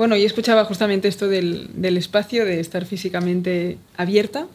Bueno, 0.00 0.16
y 0.16 0.24
escuchaba 0.24 0.64
justamente 0.64 1.08
esto 1.08 1.28
del, 1.28 1.68
del 1.74 1.98
espacio, 1.98 2.46
de 2.46 2.58
estar 2.58 2.86
físicamente 2.86 3.76
abierta 3.98 4.46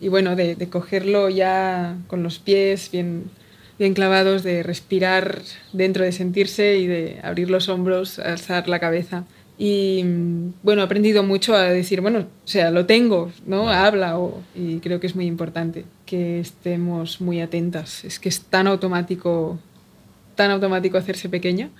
y 0.00 0.06
bueno, 0.06 0.36
de, 0.36 0.54
de, 0.54 0.68
cogerlo 0.68 1.28
ya 1.30 1.96
con 2.06 2.22
los 2.22 2.38
pies 2.38 2.92
bien, 2.92 3.24
bien 3.76 3.92
clavados, 3.92 4.44
de 4.44 4.62
respirar 4.62 5.42
dentro, 5.72 6.04
de 6.04 6.12
sentirse 6.12 6.78
y 6.78 6.86
de 6.86 7.18
abrir 7.24 7.50
los 7.50 7.68
hombros, 7.68 8.20
alzar 8.20 8.68
la 8.68 8.78
cabeza. 8.78 9.24
Y 9.58 10.04
bueno, 10.62 10.82
he 10.82 10.84
aprendido 10.84 11.24
mucho 11.24 11.56
a 11.56 11.62
decir, 11.62 12.00
bueno, 12.00 12.20
o 12.20 12.46
sea, 12.46 12.70
lo 12.70 12.86
tengo, 12.86 13.32
¿no? 13.48 13.70
Habla, 13.70 14.20
o, 14.20 14.42
y 14.54 14.78
creo 14.78 15.00
que 15.00 15.08
es 15.08 15.16
muy 15.16 15.26
importante 15.26 15.86
que 16.06 16.38
estemos 16.38 17.20
muy 17.20 17.40
atentas. 17.40 18.04
Es 18.04 18.20
que 18.20 18.28
es 18.28 18.42
tan 18.42 18.68
automático, 18.68 19.58
tan 20.36 20.52
automático 20.52 20.98
hacerse 20.98 21.28
pequeña. 21.28 21.70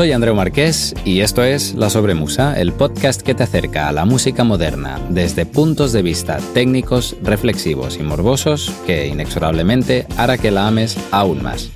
Soy 0.00 0.12
Andreu 0.12 0.34
Marqués 0.34 0.94
y 1.04 1.20
esto 1.20 1.44
es 1.44 1.74
La 1.74 1.90
Sobremusa, 1.90 2.58
el 2.58 2.72
podcast 2.72 3.20
que 3.20 3.34
te 3.34 3.42
acerca 3.42 3.86
a 3.86 3.92
la 3.92 4.06
música 4.06 4.44
moderna 4.44 4.98
desde 5.10 5.44
puntos 5.44 5.92
de 5.92 6.00
vista 6.00 6.38
técnicos, 6.54 7.18
reflexivos 7.22 7.98
y 7.98 8.02
morbosos 8.02 8.72
que 8.86 9.08
inexorablemente 9.08 10.06
hará 10.16 10.38
que 10.38 10.50
la 10.50 10.68
ames 10.68 10.96
aún 11.10 11.42
más. 11.42 11.70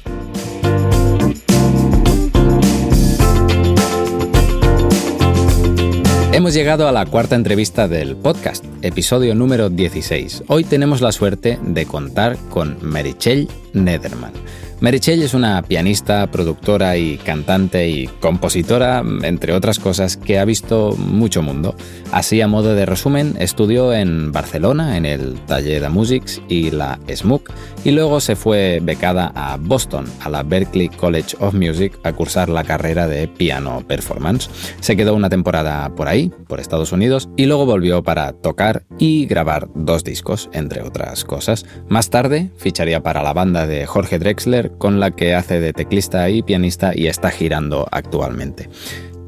Hemos 6.32 6.54
llegado 6.54 6.88
a 6.88 6.92
la 6.92 7.04
cuarta 7.04 7.36
entrevista 7.36 7.88
del 7.88 8.16
podcast, 8.16 8.64
episodio 8.84 9.34
número 9.34 9.70
16. 9.70 10.44
Hoy 10.48 10.62
tenemos 10.62 11.00
la 11.00 11.10
suerte 11.10 11.58
de 11.62 11.86
contar 11.86 12.36
con 12.50 12.76
Merichel 12.82 13.48
Nederman. 13.72 14.32
Merichel 14.80 15.22
es 15.22 15.32
una 15.32 15.62
pianista, 15.62 16.26
productora 16.30 16.98
y 16.98 17.16
cantante 17.16 17.88
y 17.88 18.06
compositora, 18.06 19.02
entre 19.22 19.54
otras 19.54 19.78
cosas, 19.78 20.18
que 20.18 20.38
ha 20.38 20.44
visto 20.44 20.94
mucho 20.98 21.42
mundo. 21.42 21.74
Así, 22.12 22.40
a 22.40 22.48
modo 22.48 22.74
de 22.74 22.84
resumen, 22.84 23.34
estudió 23.38 23.94
en 23.94 24.30
Barcelona, 24.30 24.96
en 24.98 25.06
el 25.06 25.36
Taller 25.46 25.80
de 25.80 25.88
Musics 25.88 26.42
y 26.48 26.70
la 26.70 26.98
SMUC, 27.08 27.50
y 27.84 27.92
luego 27.92 28.20
se 28.20 28.36
fue 28.36 28.80
becada 28.82 29.32
a 29.34 29.56
Boston, 29.56 30.04
a 30.20 30.28
la 30.28 30.42
Berklee 30.42 30.90
College 30.90 31.36
of 31.40 31.54
Music, 31.54 31.98
a 32.02 32.12
cursar 32.12 32.48
la 32.50 32.64
carrera 32.64 33.06
de 33.06 33.26
piano 33.28 33.82
performance. 33.86 34.50
Se 34.80 34.96
quedó 34.96 35.14
una 35.14 35.30
temporada 35.30 35.94
por 35.94 36.08
ahí, 36.08 36.30
por 36.46 36.60
Estados 36.60 36.92
Unidos, 36.92 37.30
y 37.36 37.46
luego 37.46 37.64
volvió 37.64 38.02
para 38.02 38.32
tocar 38.32 38.73
y 38.98 39.26
grabar 39.26 39.68
dos 39.74 40.04
discos, 40.04 40.50
entre 40.52 40.82
otras 40.82 41.24
cosas. 41.24 41.66
Más 41.88 42.10
tarde, 42.10 42.50
ficharía 42.56 43.02
para 43.02 43.22
la 43.22 43.32
banda 43.32 43.66
de 43.66 43.86
Jorge 43.86 44.18
Drexler, 44.18 44.72
con 44.78 45.00
la 45.00 45.10
que 45.10 45.34
hace 45.34 45.60
de 45.60 45.72
teclista 45.72 46.28
y 46.30 46.42
pianista 46.42 46.92
y 46.94 47.06
está 47.06 47.30
girando 47.30 47.86
actualmente. 47.90 48.68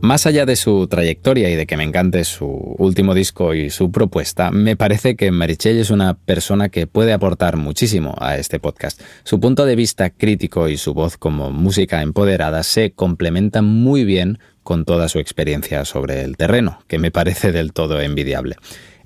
Más 0.02 0.26
allá 0.26 0.44
de 0.46 0.56
su 0.56 0.86
trayectoria 0.88 1.50
y 1.50 1.56
de 1.56 1.66
que 1.66 1.76
me 1.76 1.82
encante 1.82 2.22
su 2.24 2.46
último 2.46 3.14
disco 3.14 3.54
y 3.54 3.70
su 3.70 3.90
propuesta, 3.90 4.50
me 4.50 4.76
parece 4.76 5.16
que 5.16 5.30
Marichelle 5.30 5.80
es 5.80 5.90
una 5.90 6.14
persona 6.14 6.68
que 6.68 6.86
puede 6.86 7.12
aportar 7.12 7.56
muchísimo 7.56 8.14
a 8.18 8.36
este 8.36 8.60
podcast. 8.60 9.00
Su 9.24 9.40
punto 9.40 9.64
de 9.64 9.74
vista 9.74 10.10
crítico 10.10 10.68
y 10.68 10.76
su 10.76 10.92
voz 10.94 11.16
como 11.16 11.50
música 11.50 12.02
empoderada 12.02 12.62
se 12.62 12.92
complementan 12.92 13.64
muy 13.64 14.04
bien 14.04 14.38
con 14.62 14.84
toda 14.84 15.08
su 15.08 15.18
experiencia 15.18 15.84
sobre 15.84 16.22
el 16.22 16.36
terreno, 16.36 16.78
que 16.88 16.98
me 16.98 17.10
parece 17.10 17.50
del 17.50 17.72
todo 17.72 18.00
envidiable. 18.00 18.56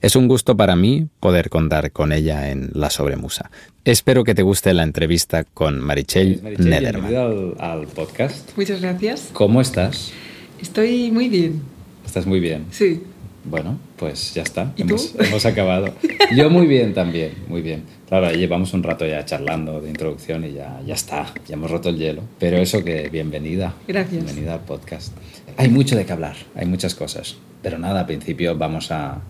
Es 0.01 0.17
un 0.17 0.29
gusto 0.29 0.56
para 0.56 0.77
mí 0.77 1.09
poder 1.20 1.51
contar 1.51 1.93
con 1.93 2.12
ella 2.12 2.51
en 2.51 2.70
La 2.73 2.89
Sobremusa. 2.89 3.51
Espero 3.84 4.25
que 4.25 4.34
te 4.34 4.41
guste 4.41 4.73
la 4.73 4.83
entrevista 4.83 5.45
con 5.45 5.79
Marichel, 5.79 6.41
Marichel 6.43 6.70
Nederman. 6.70 7.11
Bienvenido 7.11 7.55
al, 7.59 7.81
al, 7.81 7.87
podcast. 7.87 8.56
Muchas 8.56 8.81
gracias. 8.81 9.28
¿Cómo 9.34 9.60
estás? 9.60 10.12
Estoy 10.59 11.10
muy 11.10 11.28
bien. 11.28 11.60
¿Estás 12.06 12.25
muy 12.25 12.41
bien? 12.41 12.65
Sí. 12.71 13.03
Bueno, 13.44 13.78
pues 13.97 14.33
ya 14.33 14.43
está. 14.43 14.72
¿Y 14.75 14.83
hemos, 14.83 15.12
tú? 15.12 15.22
hemos 15.22 15.44
acabado. 15.44 15.93
Yo 16.34 16.49
muy 16.49 16.66
bien 16.66 16.94
también, 16.94 17.34
muy 17.47 17.60
bien. 17.60 17.84
Claro, 18.09 18.33
llevamos 18.33 18.72
un 18.72 18.83
rato 18.83 19.05
ya 19.06 19.27
charlando 19.27 19.83
de 19.83 19.91
introducción 19.91 20.47
y 20.47 20.55
ya, 20.55 20.81
ya 20.87 20.94
está, 20.94 21.27
ya 21.47 21.56
hemos 21.56 21.71
roto 21.71 21.91
el 21.91 21.99
hielo. 21.99 22.22
Pero 22.39 22.56
eso 22.56 22.83
que 22.83 23.10
bienvenida. 23.10 23.75
Gracias. 23.87 24.25
Bienvenida 24.25 24.55
al 24.55 24.60
podcast. 24.60 25.12
Hay 25.59 25.69
mucho 25.69 25.94
de 25.94 26.06
qué 26.06 26.12
hablar, 26.12 26.37
hay 26.55 26.65
muchas 26.65 26.94
cosas. 26.94 27.37
Pero 27.62 27.78
nada, 27.78 28.00
al 28.00 28.06
principio 28.06 28.56
vamos 28.56 28.91
a 28.91 29.21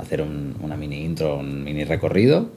hacer 0.00 0.22
un, 0.22 0.54
una 0.62 0.76
mini 0.76 1.04
intro, 1.04 1.38
un 1.38 1.62
mini 1.64 1.84
recorrido 1.84 2.50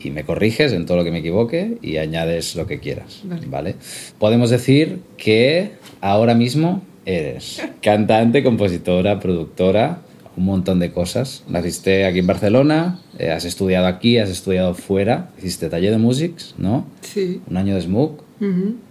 y 0.00 0.10
me 0.10 0.24
corriges 0.24 0.72
en 0.72 0.84
todo 0.86 0.96
lo 0.98 1.04
que 1.04 1.10
me 1.12 1.18
equivoque 1.18 1.78
y 1.80 1.96
añades 1.98 2.56
lo 2.56 2.66
que 2.66 2.80
quieras. 2.80 3.20
Vale. 3.24 3.46
¿vale? 3.46 3.74
Podemos 4.18 4.50
decir 4.50 4.98
que 5.16 5.72
ahora 6.00 6.34
mismo 6.34 6.82
eres 7.06 7.62
cantante, 7.82 8.42
compositora, 8.42 9.20
productora, 9.20 10.00
un 10.36 10.44
montón 10.46 10.78
de 10.80 10.90
cosas. 10.92 11.44
Naciste 11.48 12.04
aquí 12.06 12.20
en 12.20 12.26
Barcelona, 12.26 13.00
eh, 13.18 13.30
has 13.30 13.44
estudiado 13.44 13.86
aquí, 13.86 14.18
has 14.18 14.30
estudiado 14.30 14.74
fuera, 14.74 15.30
hiciste 15.38 15.68
taller 15.68 15.90
de 15.92 15.98
musics, 15.98 16.54
¿no? 16.58 16.86
Sí. 17.02 17.40
Un 17.48 17.56
año 17.58 17.74
de 17.74 17.82
SMUC 17.82 18.22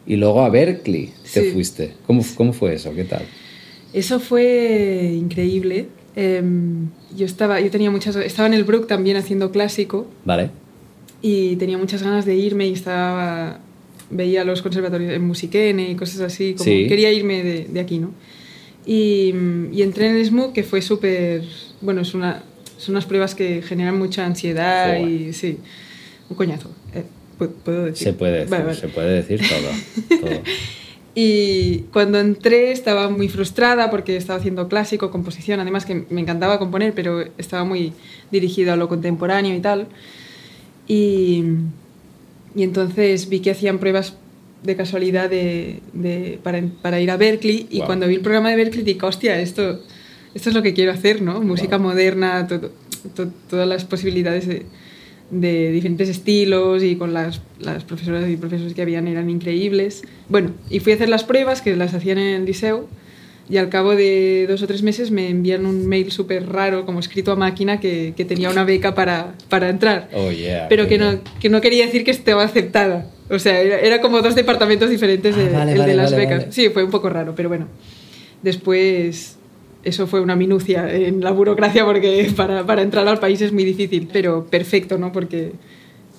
y 0.08 0.16
luego 0.16 0.44
a 0.46 0.50
Berkeley 0.50 1.12
te 1.34 1.44
Sí. 1.44 1.52
fuiste. 1.52 1.94
¿Cómo, 2.08 2.24
¿Cómo 2.36 2.54
fue 2.54 2.76
eso? 2.76 2.94
¿Qué 2.94 3.04
tal? 3.04 3.24
Eso 3.92 4.22
fue 4.22 5.12
increíble. 5.14 5.88
Em, 6.16 6.90
yo 7.16 7.26
estaba, 7.26 7.62
yo 7.62 7.72
tenía 7.72 7.90
muchas, 7.90 8.16
estaba 8.18 8.48
en 8.48 8.54
el 8.54 8.64
Brook 8.66 8.88
también 8.88 9.16
haciendo 9.18 9.52
clásico 9.52 10.08
Vale. 10.26 10.50
y 11.22 11.56
tenía 11.56 11.78
muchas 11.78 12.04
ganas 12.04 12.26
de 12.26 12.36
irme 12.36 12.68
y 12.68 12.74
estaba 12.74 13.60
veía 14.10 14.44
los 14.44 14.62
conservatorios 14.62 15.14
en 15.14 15.26
Musiquene 15.26 15.90
y 15.90 15.96
cosas 15.96 16.20
así, 16.20 16.52
como 16.54 16.66
Sí. 16.66 16.88
quería 16.90 17.14
irme 17.14 17.44
de, 17.44 17.64
de 17.66 17.80
aquí, 17.80 17.98
¿no? 17.98 18.12
Y, 18.86 19.34
y 19.72 19.82
entré 19.84 20.08
en 20.10 20.18
el 20.18 20.26
SMUC, 20.26 20.52
que 20.54 20.64
fue 20.64 20.82
súper, 20.82 21.44
bueno, 21.80 22.02
es 22.02 22.14
una, 22.14 22.44
son 22.78 22.96
unas 22.96 23.06
pruebas 23.06 23.34
que 23.36 23.62
generan 23.62 23.98
mucha 23.98 24.26
ansiedad 24.26 24.98
Joder. 24.98 25.08
y 25.10 25.34
sí, 25.34 25.60
un 26.30 26.36
coñazo, 26.36 26.70
eh, 26.94 27.04
pu- 27.40 27.52
puedo 27.64 27.86
decir. 27.86 28.08
Se 28.08 28.14
puede 28.14 28.34
decir, 28.34 28.50
Vale, 28.50 28.64
vale. 28.66 28.78
se 28.78 28.88
puede 28.90 29.14
decir 29.24 29.40
todo. 29.48 30.20
todo. 30.20 30.42
Y 31.14 31.80
cuando 31.92 32.20
entré 32.20 32.72
estaba 32.72 33.10
muy 33.10 33.28
frustrada 33.28 33.90
porque 33.90 34.16
estaba 34.16 34.40
haciendo 34.40 34.70
clásico, 34.70 35.12
composición, 35.12 35.60
además 35.60 35.86
que 35.86 36.06
me 36.10 36.22
encantaba 36.22 36.58
componer, 36.58 36.94
pero 36.94 37.22
estaba 37.38 37.66
muy 37.66 37.92
dirigido 38.32 38.72
a 38.72 38.78
lo 38.78 38.88
contemporáneo 38.88 39.54
y 39.56 39.60
tal. 39.60 39.88
Y, 40.88 41.44
y 42.56 42.64
entonces 42.64 43.30
vi 43.30 43.40
que 43.42 43.52
hacían 43.52 43.80
pruebas 43.80 44.16
de 44.64 44.76
casualidad 44.76 45.30
de, 45.30 45.80
de- 45.94 46.40
para, 46.44 46.62
para 46.82 47.00
ir 47.02 47.10
a 47.12 47.18
Berkeley 47.18 47.68
y 47.70 47.78
Guau. 47.78 47.88
cuando 47.88 48.08
vi 48.08 48.16
el 48.16 48.22
programa 48.22 48.50
de 48.50 48.56
Berkeley 48.56 48.84
dije, 48.84 49.06
hostia, 49.06 49.40
esto, 49.42 49.80
esto 50.34 50.50
es 50.50 50.56
lo 50.56 50.62
que 50.62 50.74
quiero 50.74 50.92
hacer, 50.92 51.22
¿no? 51.22 51.42
Música 51.42 51.78
Guau. 51.78 51.90
moderna, 51.90 52.48
todo- 52.48 52.72
to- 53.16 53.32
todas 53.50 53.68
las 53.68 53.86
posibilidades 53.86 54.48
de, 54.48 54.66
de 55.32 55.72
diferentes 55.72 56.10
estilos 56.10 56.84
y 56.84 56.98
con 56.98 57.14
las, 57.14 57.42
las 57.60 57.84
profesoras 57.84 58.30
y 58.30 58.38
profesores 58.38 58.74
que 58.74 58.82
habían 58.82 59.08
eran 59.08 59.30
increíbles. 59.30 60.04
Bueno, 60.30 60.52
y 60.70 60.80
fui 60.80 60.92
a 60.92 60.96
hacer 60.96 61.10
las 61.10 61.24
pruebas 61.24 61.62
que 61.62 61.76
las 61.76 61.94
hacían 61.94 62.18
en 62.18 62.36
el 62.36 62.46
liceo 62.46 62.88
y 63.50 63.58
al 63.58 63.70
cabo 63.70 63.96
de 63.96 64.46
dos 64.48 64.62
o 64.62 64.68
tres 64.68 64.84
meses 64.84 65.12
me 65.12 65.30
envían 65.30 65.66
un 65.66 65.88
mail 65.88 66.12
súper 66.12 66.48
raro, 66.48 66.86
como 66.86 67.00
escrito 67.00 67.32
a 67.32 67.36
máquina, 67.36 67.80
que, 67.80 68.14
que 68.16 68.24
tenía 68.24 68.50
una 68.50 68.64
beca 68.64 68.94
para, 68.94 69.34
para 69.50 69.70
entrar. 69.70 70.10
Oh, 70.14 70.32
yeah. 70.32 70.68
Pero 70.70 70.88
que 70.88 70.98
no, 70.98 71.20
que 71.40 71.50
no 71.50 71.60
quería 71.60 71.86
decir 71.86 72.04
que 72.04 72.12
estaba 72.12 72.44
aceptada. 72.44 73.08
O 73.30 73.40
sea, 73.40 73.60
era, 73.62 73.80
era 73.80 74.02
como 74.02 74.22
dos 74.22 74.36
departamentos 74.36 74.90
diferentes 74.90 75.36
de, 75.36 75.48
Ah, 75.48 75.60
vale, 75.60 75.72
el 75.74 75.80
vale, 75.80 75.92
de 75.92 75.98
las 75.98 76.12
vale, 76.12 76.26
becas. 76.26 76.46
Sí, 76.54 76.70
fue 76.70 76.84
un 76.84 76.92
poco 76.92 77.10
raro, 77.10 77.34
pero 77.36 77.50
bueno. 77.50 77.68
Después, 78.42 79.38
eso 79.84 80.08
fue 80.08 80.22
una 80.22 80.36
minucia 80.36 80.94
en 80.94 81.22
la 81.22 81.32
burocracia 81.32 81.86
porque 81.86 82.32
para, 82.36 82.66
para 82.66 82.82
entrar 82.82 83.08
al 83.08 83.20
país 83.20 83.42
es 83.42 83.52
muy 83.52 83.64
difícil. 83.64 84.10
Pero 84.12 84.46
perfecto, 84.46 84.98
¿no? 84.98 85.12
Porque 85.12 85.54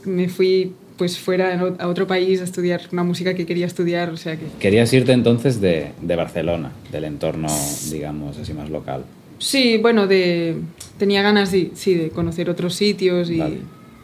me 0.04 0.28
fui 0.28 0.72
pues 0.96 1.18
fuera 1.18 1.74
a 1.78 1.88
otro 1.88 2.06
país 2.06 2.40
a 2.40 2.44
estudiar 2.44 2.82
una 2.92 3.02
música 3.02 3.34
que 3.34 3.46
quería 3.46 3.66
estudiar, 3.66 4.10
o 4.10 4.16
sea 4.16 4.36
que... 4.36 4.46
Querías 4.60 4.92
irte 4.92 5.12
entonces 5.12 5.60
de, 5.60 5.88
de 6.00 6.16
Barcelona, 6.16 6.70
del 6.92 7.04
entorno, 7.04 7.48
digamos, 7.90 8.38
así 8.38 8.52
más 8.52 8.70
local. 8.70 9.04
Sí, 9.38 9.78
bueno, 9.78 10.06
de, 10.06 10.56
tenía 10.98 11.22
ganas 11.22 11.50
de, 11.50 11.72
sí, 11.74 11.94
de 11.94 12.10
conocer 12.10 12.48
otros 12.48 12.74
sitios 12.74 13.30
y... 13.30 13.38
Vale. 13.38 13.56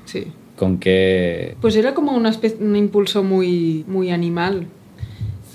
Sí. 0.06 0.25
¿Con 0.56 0.79
qué...? 0.79 1.55
Pues 1.61 1.77
era 1.77 1.94
como 1.94 2.17
una 2.17 2.33
un 2.59 2.75
impulso 2.75 3.23
muy, 3.23 3.85
muy 3.87 4.11
animal. 4.11 4.67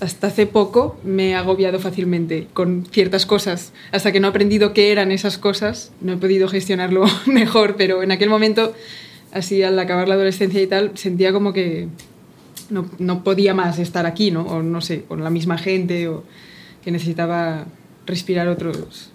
Hasta 0.04 0.28
hace 0.28 0.46
poco 0.48 0.98
me 1.04 1.30
he 1.30 1.36
agobiado 1.36 1.80
fácilmente 1.80 2.48
con 2.54 2.86
ciertas 2.92 3.26
cosas. 3.26 3.72
Hasta 3.92 4.12
que 4.12 4.20
no 4.20 4.28
he 4.28 4.30
aprendido 4.30 4.74
qué 4.74 4.92
eran 4.92 5.12
esas 5.12 5.38
cosas, 5.38 5.92
no 6.02 6.14
he 6.14 6.18
podido 6.18 6.48
gestionarlo 6.48 7.06
mejor, 7.26 7.76
pero 7.78 8.04
en 8.04 8.12
aquel 8.12 8.30
momento, 8.30 8.74
así 9.32 9.64
al 9.64 9.80
acabar 9.80 10.08
la 10.10 10.16
adolescencia 10.16 10.62
y 10.62 10.68
tal, 10.68 10.92
sentía 10.98 11.32
como 11.32 11.54
que 11.54 11.88
no, 12.70 12.90
no 13.00 13.24
podía 13.24 13.54
más 13.54 13.80
estar 13.80 14.06
aquí, 14.06 14.30
¿no? 14.32 14.42
O 14.44 14.62
no 14.62 14.82
sé, 14.82 15.04
con 15.04 15.24
la 15.24 15.30
misma 15.30 15.58
gente, 15.58 16.08
o 16.10 16.24
que 16.84 16.92
necesitaba 16.92 17.66
respirar 18.06 18.48
otros, 18.50 19.10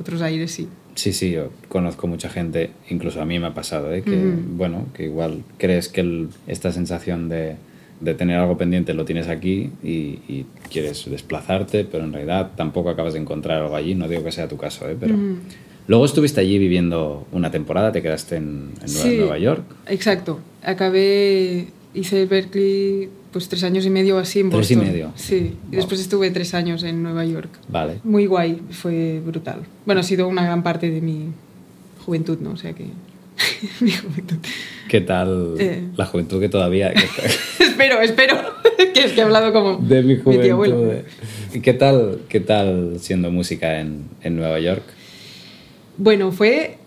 otros 0.00 0.20
aires, 0.22 0.50
sí. 0.52 0.68
Sí, 0.96 1.12
sí, 1.12 1.30
yo 1.30 1.50
conozco 1.68 2.06
mucha 2.06 2.28
gente, 2.30 2.70
incluso 2.90 3.20
a 3.20 3.24
mí 3.26 3.38
me 3.38 3.46
ha 3.46 3.54
pasado, 3.54 3.92
¿eh? 3.92 4.02
que, 4.02 4.32
bueno, 4.50 4.86
que 4.94 5.04
igual 5.04 5.42
crees 5.58 5.88
que 5.88 6.00
el- 6.00 6.28
esta 6.46 6.72
sensación 6.72 7.28
de, 7.28 7.56
de 8.00 8.14
tener 8.14 8.38
algo 8.38 8.58
pendiente 8.58 8.92
lo 8.94 9.04
tienes 9.04 9.28
aquí 9.28 9.70
y, 9.82 10.18
y 10.28 10.46
quieres 10.70 11.08
desplazarte, 11.10 11.84
pero 11.84 12.04
en 12.04 12.12
realidad 12.12 12.50
tampoco 12.56 12.90
acabas 12.90 13.14
de 13.14 13.20
encontrar 13.20 13.62
algo 13.62 13.76
allí, 13.76 13.94
no 13.94 14.06
digo 14.08 14.22
que 14.24 14.32
sea 14.32 14.48
tu 14.48 14.56
caso, 14.56 14.88
¿eh? 14.88 14.96
pero... 14.98 15.14
Luego 15.88 16.04
estuviste 16.04 16.40
allí 16.40 16.58
viviendo 16.58 17.28
una 17.30 17.52
temporada, 17.52 17.92
te 17.92 18.02
quedaste 18.02 18.36
en, 18.36 18.70
Sí. 18.86 19.18
Nueva 19.18 19.38
York. 19.38 19.62
Exacto. 19.86 20.40
Acabé, 20.64 21.68
hice 21.94 22.26
Berkeley 22.26 23.08
pues 23.32 23.48
tres 23.48 23.62
años 23.62 23.86
y 23.86 23.90
medio 23.90 24.18
así 24.18 24.40
en 24.40 24.50
Tres 24.50 24.70
y 24.70 24.74
Boston. 24.74 24.92
medio. 24.92 25.12
Sí. 25.14 25.54
Y 25.70 25.76
después 25.76 26.00
estuve 26.00 26.30
tres 26.32 26.54
años 26.54 26.82
en 26.82 27.02
Nueva 27.04 27.24
York. 27.24 27.50
Vale. 27.68 28.00
Muy 28.02 28.26
guay, 28.26 28.60
fue 28.70 29.20
brutal. 29.24 29.60
Bueno, 29.84 30.00
ha 30.00 30.04
sido 30.04 30.26
una 30.26 30.42
gran 30.44 30.62
parte 30.64 30.90
de 30.90 31.00
mi 31.00 31.26
juventud, 32.04 32.38
¿no? 32.40 32.50
O 32.52 32.56
sea 32.56 32.72
que... 32.72 32.86
mi 33.80 33.90
juventud. 33.92 34.36
¿Qué 34.88 35.00
tal 35.00 35.54
Eh. 35.58 35.82
la 35.96 36.06
juventud 36.06 36.40
que 36.40 36.48
todavía... 36.48 36.90
espero, 37.58 38.00
espero. 38.00 38.36
que 38.94 39.00
es 39.04 39.12
que 39.12 39.20
he 39.20 39.24
hablado 39.24 39.52
como 39.52 39.76
de 39.78 40.02
mi 40.02 40.16
tío 40.16 40.54
abuelo. 40.54 40.76
juventud. 40.76 40.92
eh. 40.94 41.04
¿Y 41.54 41.60
qué 41.60 41.72
tal, 41.72 42.20
qué 42.28 42.40
tal 42.40 42.98
siendo 43.00 43.30
música 43.30 43.80
en, 43.80 44.04
en 44.22 44.36
Nueva 44.36 44.58
York? 44.60 44.82
Bueno, 45.98 46.32
fue... 46.32 46.78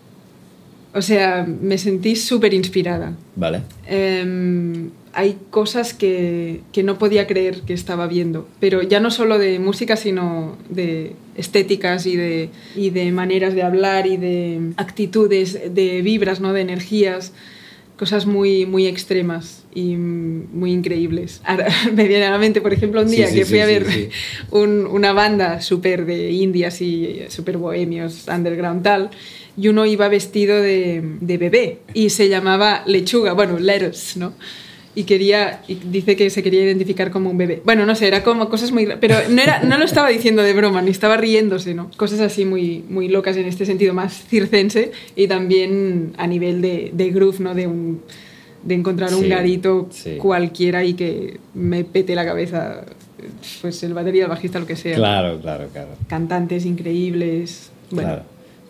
O 0.92 1.02
sea, 1.02 1.46
me 1.46 1.78
sentí 1.78 2.16
súper 2.16 2.52
inspirada. 2.52 3.14
Vale. 3.36 3.62
Em, 3.86 4.90
hay 5.12 5.38
cosas 5.50 5.94
que, 5.94 6.62
que 6.72 6.82
no 6.82 6.98
podía 6.98 7.28
creer 7.28 7.60
que 7.60 7.74
estaba 7.74 8.08
viendo, 8.08 8.48
pero 8.58 8.82
ya 8.82 8.98
no 8.98 9.12
solo 9.12 9.38
de 9.38 9.60
música, 9.60 9.94
sino 9.96 10.56
de 10.68 11.12
estéticas 11.40 12.06
y 12.06 12.16
de, 12.16 12.50
y 12.76 12.90
de 12.90 13.10
maneras 13.12 13.54
de 13.54 13.62
hablar 13.62 14.06
y 14.06 14.16
de 14.16 14.60
actitudes, 14.76 15.74
de 15.74 16.02
vibras, 16.02 16.40
¿no? 16.40 16.52
de 16.52 16.60
energías, 16.60 17.32
cosas 17.96 18.24
muy, 18.26 18.64
muy 18.66 18.86
extremas 18.86 19.64
y 19.74 19.96
muy 19.96 20.72
increíbles. 20.72 21.40
Ahora, 21.44 21.66
me 21.94 22.06
viene 22.08 22.24
a 22.26 22.30
la 22.30 22.38
mente, 22.38 22.60
por 22.60 22.72
ejemplo, 22.72 23.02
un 23.02 23.10
día 23.10 23.26
sí, 23.26 23.34
que 23.38 23.44
sí, 23.44 23.50
fui 23.50 23.58
a 23.60 23.66
ver 23.66 23.86
un- 24.50 24.86
una 24.86 25.12
banda 25.12 25.60
súper 25.60 26.06
de 26.06 26.30
indias 26.30 26.80
y 26.80 27.20
súper 27.28 27.58
bohemios, 27.58 28.26
underground 28.28 28.82
tal, 28.82 29.10
y 29.56 29.68
uno 29.68 29.84
iba 29.84 30.08
vestido 30.08 30.56
de, 30.62 31.02
de 31.20 31.36
bebé 31.38 31.78
y 31.92 32.08
se 32.10 32.28
llamaba 32.28 32.82
Lechuga, 32.86 33.32
bueno, 33.34 33.58
Lettuce, 33.58 34.18
¿no? 34.18 34.32
Y 34.94 35.04
quería, 35.04 35.62
y 35.68 35.74
dice 35.76 36.16
que 36.16 36.30
se 36.30 36.42
quería 36.42 36.64
identificar 36.64 37.12
como 37.12 37.30
un 37.30 37.38
bebé. 37.38 37.62
Bueno, 37.64 37.86
no 37.86 37.94
sé, 37.94 38.08
era 38.08 38.24
como 38.24 38.48
cosas 38.48 38.72
muy... 38.72 38.88
Pero 39.00 39.14
no, 39.30 39.40
era, 39.40 39.62
no 39.62 39.78
lo 39.78 39.84
estaba 39.84 40.08
diciendo 40.08 40.42
de 40.42 40.52
broma, 40.52 40.82
ni 40.82 40.90
estaba 40.90 41.16
riéndose, 41.16 41.74
¿no? 41.74 41.90
Cosas 41.96 42.18
así 42.20 42.44
muy, 42.44 42.82
muy 42.88 43.08
locas 43.08 43.36
en 43.36 43.46
este 43.46 43.64
sentido, 43.66 43.94
más 43.94 44.12
circense 44.26 44.90
y 45.14 45.28
también 45.28 46.12
a 46.18 46.26
nivel 46.26 46.60
de, 46.60 46.90
de 46.92 47.10
groove, 47.10 47.38
¿no? 47.40 47.54
De 47.54 47.66
un 47.68 48.00
de 48.62 48.74
encontrar 48.74 49.14
un 49.14 49.22
Sí, 49.22 49.28
garito 49.28 49.88
sí. 49.90 50.16
cualquiera 50.18 50.84
y 50.84 50.92
que 50.92 51.38
me 51.54 51.82
pete 51.84 52.14
la 52.14 52.26
cabeza, 52.26 52.84
pues 53.62 53.82
el 53.84 53.94
batería, 53.94 54.24
el 54.24 54.28
bajista, 54.28 54.58
lo 54.58 54.66
que 54.66 54.76
sea. 54.76 54.96
Claro, 54.96 55.40
claro, 55.40 55.68
claro. 55.72 55.88
Cantantes 56.08 56.66
increíbles. 56.66 57.70
Bueno, 57.90 58.08
Claro. 58.08 58.22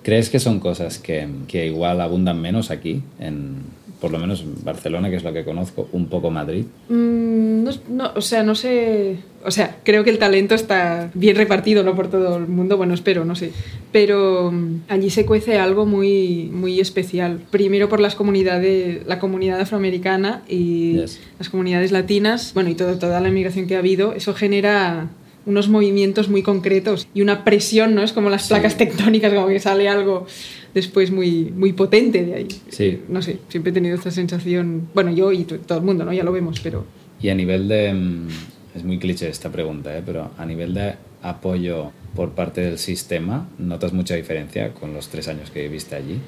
¿Crees 0.02 0.31
que 0.31 0.38
son 0.38 0.61
cosas 0.61 0.99
que, 0.99 1.26
que 1.49 1.67
igual 1.67 2.00
abundan 2.00 2.40
menos 2.40 2.70
aquí, 2.70 3.02
en, 3.19 3.56
por 4.00 4.11
lo 4.11 4.19
menos 4.19 4.41
en 4.41 4.55
Barcelona, 4.64 5.11
que 5.11 5.17
es 5.17 5.25
lo 5.25 5.32
que 5.32 5.44
conozco, 5.44 5.88
un 5.93 6.06
poco 6.06 6.31
Madrid? 6.31 6.64
Mm, 6.88 7.64
no, 7.64 7.70
no, 7.91 8.11
o 8.17 8.20
sea, 8.20 8.43
no 8.43 8.55
sé. 8.55 9.19
O 9.44 9.50
sea, 9.50 9.76
creo 9.85 10.05
que 10.05 10.11
el 10.11 10.19
talento 10.19 10.55
está 10.55 11.11
bien 11.14 11.37
repartido, 11.37 11.82
no 11.82 11.94
por 11.94 12.08
todo 12.08 12.37
el 12.37 12.47
mundo, 12.47 12.76
bueno, 12.76 12.93
espero, 12.94 13.25
no 13.25 13.35
sé. 13.35 13.52
Pero 13.93 14.50
mm, 14.52 14.82
allí 14.88 15.11
se 15.11 15.25
cuece 15.26 15.58
algo 15.58 15.87
muy, 15.87 16.50
muy 16.52 16.81
especial. 16.81 17.41
Primero 17.50 17.88
por 17.88 18.00
las 18.00 18.14
comunidades, 18.14 19.06
la 19.06 19.19
comunidad 19.19 19.61
afroamericana 19.61 20.43
y 20.49 20.93
Yes. 21.00 21.20
las 21.38 21.49
comunidades 21.49 21.93
latinas, 21.93 22.53
bueno, 22.55 22.70
y 22.70 22.75
todo, 22.75 22.99
toda 22.99 23.20
la 23.20 23.29
inmigración 23.29 23.67
que 23.67 23.76
ha 23.76 23.79
habido, 23.79 24.12
eso 24.14 24.35
genera 24.35 25.08
unos 25.50 25.69
movimientos 25.69 26.29
muy 26.29 26.43
concretos 26.43 27.06
y 27.14 27.20
una 27.23 27.44
presión, 27.44 27.94
¿no? 27.94 28.02
Es 28.02 28.12
como 28.12 28.31
las 28.31 28.43
Sí. 28.44 28.49
placas 28.49 28.76
tectónicas, 28.79 29.32
como 29.35 29.49
que 29.49 29.61
sale 29.61 29.88
algo 29.88 30.26
después 30.75 31.11
muy, 31.11 31.52
muy 31.55 31.73
potente 31.75 32.25
de 32.25 32.35
ahí. 32.35 32.49
Sí. 32.70 33.00
No 33.08 33.20
sé, 33.20 33.38
siempre 33.49 33.70
he 33.70 33.75
tenido 33.75 33.97
esta 33.97 34.11
sensación, 34.11 34.88
bueno, 34.94 35.11
yo 35.11 35.32
y 35.32 35.44
to- 35.44 35.58
todo 35.58 35.79
el 35.79 35.85
mundo, 35.85 36.05
¿no? 36.05 36.12
Ya 36.12 36.25
lo 36.25 36.32
vemos, 36.32 36.61
pero... 36.61 36.87
Y 37.20 37.29
a 37.29 37.35
nivel 37.35 37.69
de... 37.69 37.93
mm, 37.93 38.29
Es 38.76 38.85
muy 38.85 38.99
cliché 39.00 39.29
esta 39.29 39.50
pregunta, 39.50 39.97
¿eh? 39.99 40.02
pero 40.06 40.31
a 40.38 40.47
nivel 40.47 40.73
de 40.75 40.94
apoyo 41.23 41.91
por 42.14 42.31
parte 42.31 42.61
del 42.61 42.79
sistema, 42.79 43.49
¿notas 43.58 43.93
mucha 43.93 44.14
diferencia 44.14 44.73
con 44.73 44.94
los 44.94 45.08
tres 45.08 45.26
años 45.26 45.50
que 45.50 45.62
viviste 45.62 45.96
allí? 45.96 46.19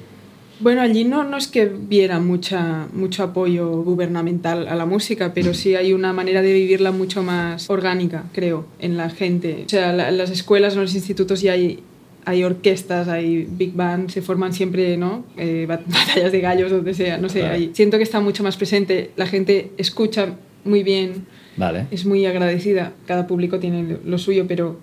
Bueno, 0.59 0.81
allí 0.81 1.03
no, 1.03 1.23
no 1.23 1.35
es 1.37 1.47
que 1.47 1.65
viera 1.65 2.19
mucha, 2.19 2.87
mucho 2.93 3.23
apoyo 3.23 3.81
gubernamental 3.83 4.67
a 4.67 4.75
la 4.75 4.85
música, 4.85 5.33
pero 5.33 5.53
sí 5.53 5.75
hay 5.75 5.93
una 5.93 6.13
manera 6.13 6.41
de 6.41 6.53
vivirla 6.53 6.91
mucho 6.91 7.23
más 7.23 7.69
orgánica, 7.69 8.25
creo, 8.33 8.65
en 8.79 8.95
la 8.95 9.09
gente. 9.09 9.63
O 9.65 9.69
sea, 9.69 9.91
la- 9.93 10.09
en 10.09 10.17
las 10.17 10.29
escuelas, 10.29 10.73
en 10.75 10.81
los 10.81 10.93
institutos 10.95 11.41
ya 11.41 11.53
hay, 11.53 11.79
hay 12.25 12.43
orquestas, 12.43 13.07
hay 13.09 13.45
big 13.49 13.73
band, 13.73 14.09
se 14.09 14.21
forman 14.21 14.53
siempre, 14.53 14.95
¿no? 14.95 15.25
Eh, 15.37 15.65
bat- 15.67 15.83
batallas 15.87 16.31
de 16.31 16.39
gallos, 16.39 16.71
donde 16.71 16.93
sea, 16.93 17.17
no 17.17 17.27
sé. 17.29 17.39
Claro. 17.39 17.55
hay- 17.55 17.71
siento 17.73 17.97
que 17.97 18.03
está 18.03 18.19
mucho 18.21 18.43
más 18.43 18.55
presente, 18.55 19.11
la 19.17 19.25
gente 19.27 19.71
escucha 19.77 20.35
muy 20.63 20.83
bien, 20.83 21.25
Vale. 21.57 21.87
es 21.91 22.05
muy 22.05 22.25
agradecida, 22.25 22.93
cada 23.05 23.27
público 23.27 23.59
tiene 23.59 23.97
lo 24.05 24.17
suyo, 24.17 24.45
pero 24.47 24.79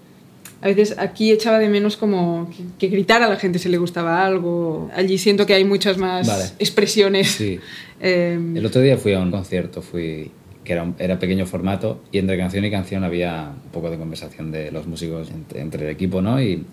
a 0.62 0.67
veces 0.69 0.95
aquí 0.99 1.31
echaba 1.31 1.59
de 1.59 1.69
menos 1.69 1.97
como 1.97 2.51
que, 2.51 2.65
que 2.79 2.89
gritar 2.95 3.23
a 3.23 3.29
la 3.29 3.37
gente 3.37 3.59
si 3.59 3.69
le 3.69 3.79
gustaba 3.79 4.25
algo. 4.25 4.91
Allí 4.95 5.17
siento 5.19 5.47
que 5.47 5.55
hay 5.55 5.65
muchas 5.65 5.97
más 5.99 6.27
Vale. 6.27 6.45
expresiones. 6.59 7.31
Sí. 7.31 7.59
Eh, 8.03 8.33
El 8.57 8.65
otro 8.65 8.81
día 8.81 8.97
fui 8.97 9.12
a 9.12 9.21
un 9.21 9.31
concierto, 9.31 9.83
fui 9.83 10.31
que 10.65 10.73
era, 10.73 10.85
un- 10.85 10.95
era 10.99 11.19
pequeño 11.19 11.45
formato 11.45 12.01
y 12.11 12.17
entre 12.17 12.39
canción 12.39 12.65
y 12.65 12.71
canción 12.71 13.05
había 13.05 13.53
un 13.62 13.71
poco 13.73 13.91
de 13.91 13.99
conversación 13.99 14.51
de 14.51 14.71
los 14.73 14.87
músicos 14.87 15.31
entre, 15.31 15.61
entre 15.61 15.85
el 15.85 15.91
equipo, 15.91 16.23
¿no? 16.23 16.41
Y, 16.43 16.65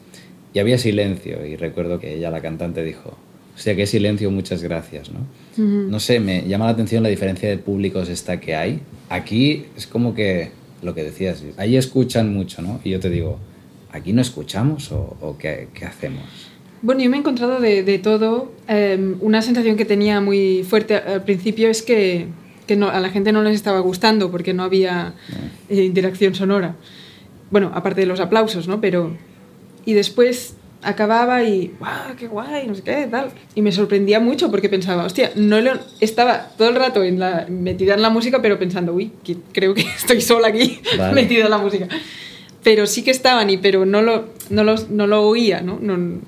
y 0.53 0.59
había 0.59 0.77
silencio 0.77 1.45
y 1.45 1.57
recuerdo 1.57 1.99
que 1.99 2.13
ella, 2.15 2.31
la 2.31 2.39
cantante, 2.41 2.81
dijo, 2.81 3.17
hostia, 3.57 3.75
qué 3.75 3.85
silencio, 3.85 4.31
muchas 4.31 4.63
gracias, 4.63 5.09
¿no? 5.11 5.19
No 5.57 5.99
sé, 5.99 6.21
me 6.21 6.47
llama 6.47 6.63
la 6.67 6.71
atención 6.71 7.03
la 7.03 7.09
diferencia 7.09 7.49
de 7.49 7.57
públicos 7.57 8.07
esta 8.07 8.39
que 8.39 8.55
hay. 8.55 8.79
Aquí 9.09 9.65
es 9.75 9.85
como 9.85 10.15
que, 10.15 10.51
lo 10.81 10.95
que 10.95 11.03
decías, 11.03 11.43
ahí 11.57 11.75
escuchan 11.75 12.33
mucho, 12.33 12.61
¿no? 12.61 12.79
Y 12.85 12.91
yo 12.91 13.01
te 13.01 13.09
digo, 13.09 13.37
¿aquí 13.91 14.13
no 14.13 14.21
escuchamos 14.21 14.91
o, 14.91 15.17
o 15.21 15.37
qué, 15.37 15.67
qué 15.73 15.85
hacemos? 15.85 16.23
Bueno, 16.81 17.01
yo 17.01 17.09
me 17.09 17.17
he 17.17 17.19
encontrado 17.19 17.59
de, 17.59 17.83
de 17.83 17.97
todo. 17.99 18.51
Eh, 18.67 19.15
una 19.21 19.41
sensación 19.41 19.75
que 19.77 19.85
tenía 19.85 20.21
muy 20.21 20.63
fuerte 20.63 20.95
al 20.95 21.23
principio 21.23 21.69
es 21.69 21.81
que, 21.81 22.27
que 22.67 22.75
no, 22.75 22.89
a 22.89 22.99
la 22.99 23.09
gente 23.09 23.31
no 23.31 23.41
les 23.43 23.55
estaba 23.55 23.79
gustando 23.79 24.29
porque 24.31 24.53
no 24.53 24.63
había 24.63 25.13
eh, 25.69 25.83
interacción 25.83 26.35
sonora. 26.35 26.75
Bueno, 27.49 27.71
aparte 27.73 28.01
de 28.01 28.07
los 28.07 28.19
aplausos, 28.19 28.67
¿no? 28.67 28.79
Pero... 28.81 29.15
Y 29.85 29.93
después 29.93 30.55
acababa 30.83 31.43
y, 31.43 31.73
¡guau, 31.79 32.15
qué 32.17 32.27
guay! 32.27 32.67
No 32.67 32.75
sé 32.75 32.81
qué, 32.83 33.07
tal. 33.09 33.29
Y 33.55 33.61
me 33.61 33.71
sorprendía 33.71 34.19
mucho 34.19 34.51
porque 34.51 34.67
pensaba, 34.69 35.05
hostia, 35.05 35.31
no 35.35 35.59
lo, 35.61 35.71
estaba 36.01 36.49
todo 36.57 36.67
el 36.69 36.75
rato 36.75 37.03
en 37.03 37.19
la, 37.19 37.47
metida 37.49 37.93
en 37.93 38.01
la 38.01 38.09
música, 38.09 38.41
pero 38.41 38.59
pensando, 38.59 38.93
uy, 38.93 39.11
que- 39.23 39.37
creo 39.53 39.73
que 39.73 39.81
estoy 39.97 40.19
sola 40.21 40.49
aquí, 40.49 40.79
Vale. 40.97 41.13
metida 41.13 41.45
en 41.45 41.49
la 41.51 41.57
música. 41.57 41.87
Pero 42.63 42.85
sí 42.87 43.03
que 43.03 43.11
estaban, 43.11 43.49
y 43.49 43.57
pero 43.57 43.85
no 43.85 44.01
lo, 44.01 44.25
no 44.49 44.63
los- 44.63 44.89
no 44.89 45.07
lo 45.07 45.23
oía, 45.27 45.61
¿no? 45.61 45.79
no 45.81 46.19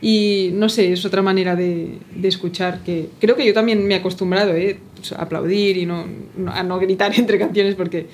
y 0.00 0.50
no 0.54 0.68
sé, 0.68 0.92
es 0.92 1.04
otra 1.04 1.22
manera 1.22 1.54
de, 1.54 1.98
de 2.16 2.28
escuchar 2.28 2.80
que 2.84 3.08
creo 3.20 3.36
que 3.36 3.46
yo 3.46 3.54
también 3.54 3.86
me 3.86 3.94
he 3.94 3.98
acostumbrado 3.98 4.52
¿eh? 4.54 4.76
Pues, 4.96 5.12
a 5.12 5.22
aplaudir 5.22 5.76
y 5.76 5.86
no, 5.86 6.04
a 6.48 6.62
no 6.64 6.78
gritar 6.80 7.12
entre 7.18 7.38
canciones 7.38 7.76
porque 7.76 8.06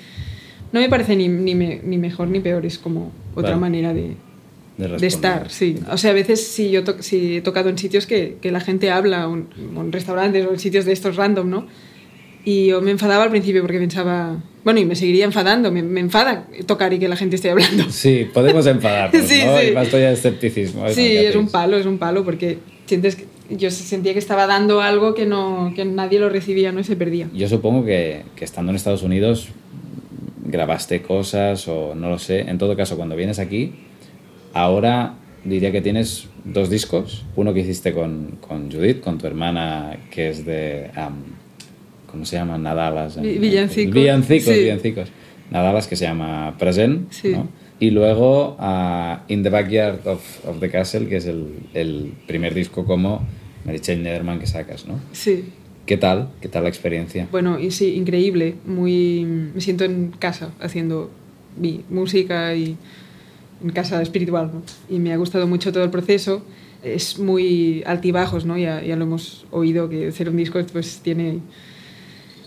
no 0.71 0.79
me 0.79 0.87
parece 0.89 1.15
ni, 1.15 1.27
ni, 1.27 1.55
me- 1.55 1.81
ni 1.83 1.97
mejor 1.97 2.27
ni 2.27 2.41
peor, 2.41 2.65
es 2.65 2.77
como 2.77 3.11
otra 3.33 3.51
Vale. 3.51 3.61
manera 3.61 3.93
de, 3.95 4.15
De, 4.77 4.87
de 4.99 5.07
estar, 5.07 5.49
sí. 5.49 5.77
O 5.91 5.97
sea, 5.97 6.11
a 6.11 6.13
veces 6.13 6.45
sí, 6.45 6.69
yo 6.69 6.83
to- 6.83 7.01
sí 7.01 7.37
he 7.37 7.41
tocado 7.41 7.69
en 7.69 7.79
sitios 7.79 8.05
que, 8.05 8.37
que 8.39 8.51
la 8.51 8.59
gente 8.59 8.91
habla, 8.91 9.27
o 9.27 9.33
en, 9.35 9.47
o 9.75 9.81
en 9.81 9.91
restaurantes 9.91 10.45
o 10.45 10.51
en 10.51 10.59
sitios 10.59 10.85
de 10.85 10.91
estos 10.91 11.15
random, 11.15 11.49
¿no? 11.49 11.67
Y 12.45 12.67
yo 12.67 12.81
me 12.81 12.91
enfadaba 12.91 13.23
al 13.23 13.29
principio 13.29 13.61
porque 13.61 13.77
pensaba, 13.79 14.37
bueno, 14.63 14.79
y 14.79 14.85
me 14.85 14.95
seguiría 14.95 15.25
enfadando, 15.25 15.71
me, 15.71 15.83
me 15.83 15.99
enfada 15.99 16.47
tocar 16.65 16.93
y 16.93 16.99
que 16.99 17.07
la 17.07 17.15
gente 17.15 17.35
esté 17.35 17.49
hablando. 17.49 17.89
Sí, 17.89 18.27
podemos 18.33 18.65
enfadarnos, 18.67 19.25
Sí, 19.27 19.41
¿no? 19.45 19.57
sí. 19.57 19.67
Y 19.67 19.71
más 19.73 19.91
de 19.91 20.11
escepticismo. 20.11 20.87
¿eh? 20.87 20.93
Sí, 20.93 21.01
¿Qué 21.01 21.29
es 21.29 21.35
un 21.35 21.49
palo, 21.49 21.77
es 21.77 21.85
un 21.85 21.97
palo, 21.97 22.23
porque 22.23 22.59
sientes 22.85 23.15
que, 23.15 23.25
yo 23.49 23.71
sentía 23.71 24.13
que 24.13 24.19
estaba 24.19 24.47
dando 24.47 24.81
algo 24.81 25.13
que, 25.13 25.25
no, 25.25 25.73
que 25.75 25.83
nadie 25.85 26.19
lo 26.19 26.29
recibía, 26.29 26.71
¿no? 26.71 26.79
Y 26.79 26.83
se 26.83 26.95
perdía. 26.95 27.27
Yo 27.33 27.47
supongo 27.49 27.83
que, 27.83 28.23
que 28.35 28.45
estando 28.45 28.71
en 28.71 28.75
Estados 28.75 29.03
Unidos 29.03 29.49
grabaste 30.45 31.01
cosas 31.01 31.67
o 31.67 31.93
no 31.95 32.09
lo 32.09 32.19
sé. 32.19 32.41
En 32.41 32.57
todo 32.57 32.75
caso, 32.75 32.95
cuando 32.97 33.15
vienes 33.15 33.39
aquí, 33.39 33.73
ahora 34.53 35.15
diría 35.43 35.71
que 35.71 35.81
tienes 35.81 36.27
dos 36.43 36.69
discos. 36.69 37.25
Uno 37.35 37.53
que 37.53 37.61
hiciste 37.61 37.93
con, 37.93 38.37
con 38.39 38.71
Judith, 38.71 39.01
con 39.01 39.17
tu 39.17 39.27
hermana, 39.27 39.97
que 40.11 40.29
es 40.29 40.45
de... 40.45 40.89
am, 40.95 41.38
¿Cómo 42.11 42.25
se 42.25 42.35
llama? 42.37 42.57
Nadalas. 42.57 43.17
en- 43.17 43.23
Vi- 43.23 43.37
villancicos. 43.37 43.93
Villancicos, 43.93 44.53
Sí. 44.53 44.59
villancicos. 44.61 45.09
Nadalas 45.51 45.87
que 45.87 45.95
se 45.95 46.05
llama 46.05 46.55
Present, 46.57 47.11
Sí. 47.11 47.29
¿no? 47.29 47.47
Y 47.79 47.91
luego 47.91 48.55
a 48.59 49.23
In 49.29 49.41
the 49.43 49.49
Backyard 49.49 50.05
of, 50.07 50.45
of 50.45 50.59
the 50.59 50.69
Castle, 50.69 51.07
que 51.07 51.17
es 51.17 51.25
el, 51.25 51.47
el 51.73 52.13
primer 52.27 52.53
disco 52.53 52.85
como 52.85 53.25
Mary 53.65 53.79
Nederman 53.87 54.39
que 54.39 54.47
sacas, 54.47 54.85
¿no? 54.87 54.99
Sí. 55.13 55.45
¿Qué 55.85 55.97
tal? 55.97 56.29
¿Qué 56.41 56.49
tal 56.49 56.63
la 56.63 56.69
experiencia? 56.69 57.27
Bueno, 57.31 57.57
sí, 57.71 57.95
increíble. 57.95 58.55
Muy, 58.65 59.25
me 59.55 59.61
siento 59.61 59.85
en 59.85 60.11
casa 60.19 60.51
haciendo 60.59 61.09
mi 61.57 61.81
música 61.89 62.53
y 62.53 62.75
en 63.63 63.69
casa 63.71 64.01
espiritual, 64.01 64.51
¿no? 64.53 64.61
Y 64.93 64.99
me 64.99 65.11
ha 65.13 65.17
gustado 65.17 65.47
mucho 65.47 65.71
todo 65.71 65.83
el 65.83 65.89
proceso. 65.89 66.43
Es 66.83 67.17
muy 67.17 67.81
altibajos, 67.85 68.45
¿no? 68.45 68.57
Ya, 68.57 68.83
ya 68.83 68.95
lo 68.97 69.05
hemos 69.05 69.45
oído 69.51 69.89
que 69.89 70.07
hacer 70.09 70.29
un 70.29 70.37
disco 70.37 70.59
pues 70.71 70.99
tiene 71.01 71.39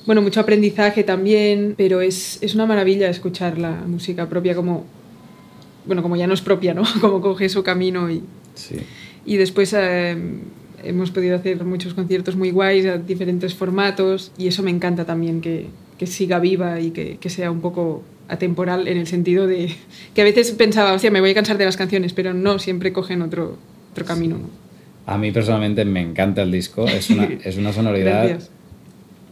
bueno, 0.07 0.23
mucho 0.23 0.41
aprendizaje 0.41 1.05
también, 1.05 1.75
pero 1.77 2.01
es, 2.01 2.39
es 2.43 2.55
una 2.55 2.67
maravilla 2.67 3.09
escuchar 3.09 3.59
la 3.59 3.73
música 3.87 4.29
propia 4.29 4.55
como 4.55 4.85
bueno, 5.85 6.03
como 6.03 6.17
ya 6.17 6.27
no 6.27 6.35
es 6.35 6.41
propia, 6.41 6.75
¿no? 6.75 6.85
Como 7.01 7.21
coge 7.21 7.49
su 7.49 7.63
camino 7.63 8.11
y, 8.11 8.23
Sí. 8.55 8.77
y 9.25 9.37
después 9.37 9.75
eh, 9.77 10.17
hemos 10.85 11.11
podido 11.11 11.37
hacer 11.37 11.65
muchos 11.65 11.95
conciertos 11.95 12.37
muy 12.37 12.51
guays, 12.51 12.87
a 12.87 12.99
diferentes 12.99 13.55
formatos, 13.55 14.31
y 14.39 14.47
eso 14.47 14.63
me 14.63 14.71
encanta 14.71 15.05
también, 15.05 15.41
que, 15.41 15.67
que 15.99 16.07
siga 16.07 16.39
viva 16.39 16.81
y 16.81 16.91
que, 16.91 17.17
que 17.19 17.31
sea 17.31 17.51
un 17.51 17.61
poco 17.61 18.03
atemporal 18.29 18.87
en 18.89 18.97
el 18.99 19.07
sentido 19.07 19.47
de 19.47 19.75
que 20.15 20.21
a 20.21 20.25
veces 20.25 20.53
pensaba, 20.53 20.93
hostia, 20.93 21.11
me 21.11 21.21
voy 21.21 21.31
a 21.31 21.35
cansar 21.35 21.59
de 21.59 21.65
las 21.65 21.77
canciones, 21.77 22.13
pero 22.13 22.33
no, 22.33 22.59
siempre 22.61 22.93
cogen 22.93 23.23
otro, 23.23 23.57
otro 23.91 24.05
camino. 24.05 24.39
¿no? 24.39 24.51
A 25.07 25.19
mí 25.19 25.33
personalmente 25.33 25.85
me 25.85 26.01
encanta 26.01 26.43
el 26.43 26.53
disco. 26.53 26.87
Es 26.87 27.11
una, 27.11 27.25
es 27.45 27.57
una 27.57 27.73
sonoridad... 27.73 28.29
Gracias. 28.29 28.52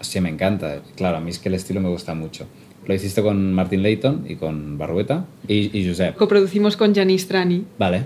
Sí, 0.00 0.20
me 0.20 0.28
encanta. 0.30 0.80
Claro, 0.96 1.18
a 1.18 1.20
mí 1.20 1.30
es 1.30 1.38
que 1.38 1.48
el 1.48 1.54
estilo 1.54 1.80
me 1.80 1.88
gusta 1.88 2.14
mucho. 2.14 2.46
Lo 2.86 2.94
hiciste 2.94 3.22
con 3.22 3.52
Martin 3.52 3.82
Layton 3.82 4.24
y 4.28 4.36
con 4.36 4.78
Barrueta 4.78 5.26
y, 5.46 5.76
y 5.78 5.86
Josep. 5.86 6.16
Coproducimos 6.16 6.76
con 6.76 6.94
Janis 6.94 7.28
Trani 7.28 7.64
Vale. 7.78 8.04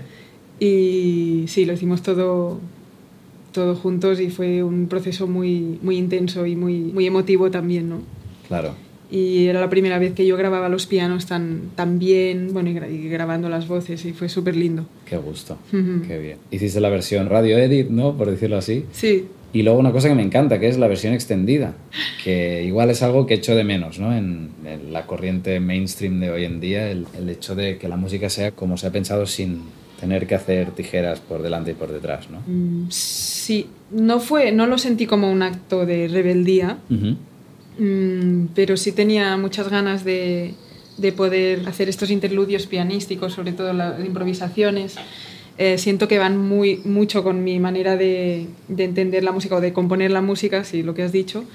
y 0.59 1.45
sí, 1.47 1.65
lo 1.65 1.73
hicimos 1.73 2.01
todo, 2.01 2.59
todo 3.51 3.75
juntos 3.75 4.19
y 4.19 4.29
fue 4.29 4.63
un 4.63 4.87
proceso 4.87 5.27
muy, 5.27 5.79
muy 5.81 5.97
intenso 5.97 6.45
y 6.45 6.55
muy, 6.55 6.79
muy 6.79 7.05
emotivo 7.05 7.49
también, 7.51 7.89
¿no? 7.89 7.99
Claro. 8.47 8.73
Y 9.11 9.45
era 9.45 9.59
la 9.61 9.69
primera 9.69 9.99
vez 9.99 10.13
que 10.13 10.25
yo 10.25 10.35
grababa 10.35 10.67
los 10.67 10.87
pianos 10.87 11.25
tan, 11.27 11.69
tan 11.75 11.99
bien, 11.99 12.49
bueno, 12.53 12.69
y, 12.69 12.73
gra- 12.73 12.91
y 12.91 13.07
grabando 13.07 13.49
las 13.49 13.67
voces, 13.67 14.03
y 14.05 14.13
fue 14.13 14.29
súper 14.29 14.55
lindo. 14.55 14.85
Qué 15.05 15.15
gusto. 15.17 15.57
Qué 15.71 16.19
bien. 16.19 16.37
Hiciste 16.51 16.81
la 16.81 16.89
versión 16.89 17.29
radio 17.29 17.57
edit, 17.57 17.89
¿no? 17.89 18.17
Por 18.17 18.29
decirlo 18.31 18.57
así. 18.57 18.85
Sí, 18.91 19.25
Y 19.55 19.63
luego 19.63 19.79
una 19.79 19.93
cosa 19.93 20.09
que 20.09 20.15
me 20.15 20.21
encanta, 20.21 20.59
que 20.59 20.67
es 20.67 20.77
la 20.77 20.89
versión 20.89 21.13
extendida, 21.13 21.75
que 22.25 22.61
igual 22.65 22.89
es 22.89 23.01
algo 23.01 23.25
que 23.25 23.35
echo 23.35 23.55
de 23.55 23.63
menos, 23.63 23.99
¿no? 23.99 24.13
En, 24.13 24.49
en 24.65 24.91
la 24.91 25.05
corriente 25.07 25.61
mainstream 25.61 26.19
de 26.19 26.29
hoy 26.29 26.43
en 26.43 26.59
día, 26.59 26.91
el, 26.91 27.07
el 27.17 27.29
hecho 27.29 27.55
de 27.55 27.77
que 27.77 27.87
la 27.87 27.95
música 27.95 28.29
sea 28.29 28.51
como 28.51 28.75
se 28.75 28.87
ha 28.87 28.91
pensado 28.91 29.25
sin 29.25 29.61
tener 29.97 30.27
que 30.27 30.35
hacer 30.35 30.71
tijeras 30.71 31.21
por 31.21 31.41
delante 31.41 31.71
y 31.71 31.73
por 31.73 31.89
detrás, 31.89 32.29
¿no? 32.29 32.41
Mm, 32.45 32.87
sí, 32.89 33.67
no 33.91 34.19
fue, 34.19 34.51
no 34.51 34.67
lo 34.67 34.77
sentí 34.77 35.05
como 35.05 35.31
un 35.31 35.41
acto 35.41 35.85
de 35.85 36.09
rebeldía, 36.09 36.79
mm, 36.89 38.47
pero 38.55 38.75
sí 38.75 38.91
tenía 38.91 39.37
muchas 39.37 39.69
ganas 39.69 40.03
de, 40.03 40.53
de 40.97 41.11
poder 41.13 41.65
hacer 41.65 41.87
estos 41.87 42.11
interludios 42.11 42.67
pianísticos, 42.67 43.31
sobre 43.31 43.53
todo 43.53 43.71
las 43.71 44.03
improvisaciones. 44.03 44.97
Eh, 45.57 45.77
siento 45.77 46.07
que 46.07 46.19
van 46.19 46.37
muy 46.37 46.81
mucho 46.83 47.23
con 47.23 47.43
mi 47.43 47.59
manera 47.59 47.95
de, 47.95 48.47
de 48.67 48.83
entender 48.83 49.23
la 49.23 49.31
música 49.31 49.55
o 49.55 49.61
de 49.61 49.71
componer 49.71 50.11
la 50.11 50.21
música, 50.21 50.63
sí, 50.63 50.83
lo 50.83 50.93
que 50.93 51.03
has 51.03 51.11
dicho, 51.11 51.45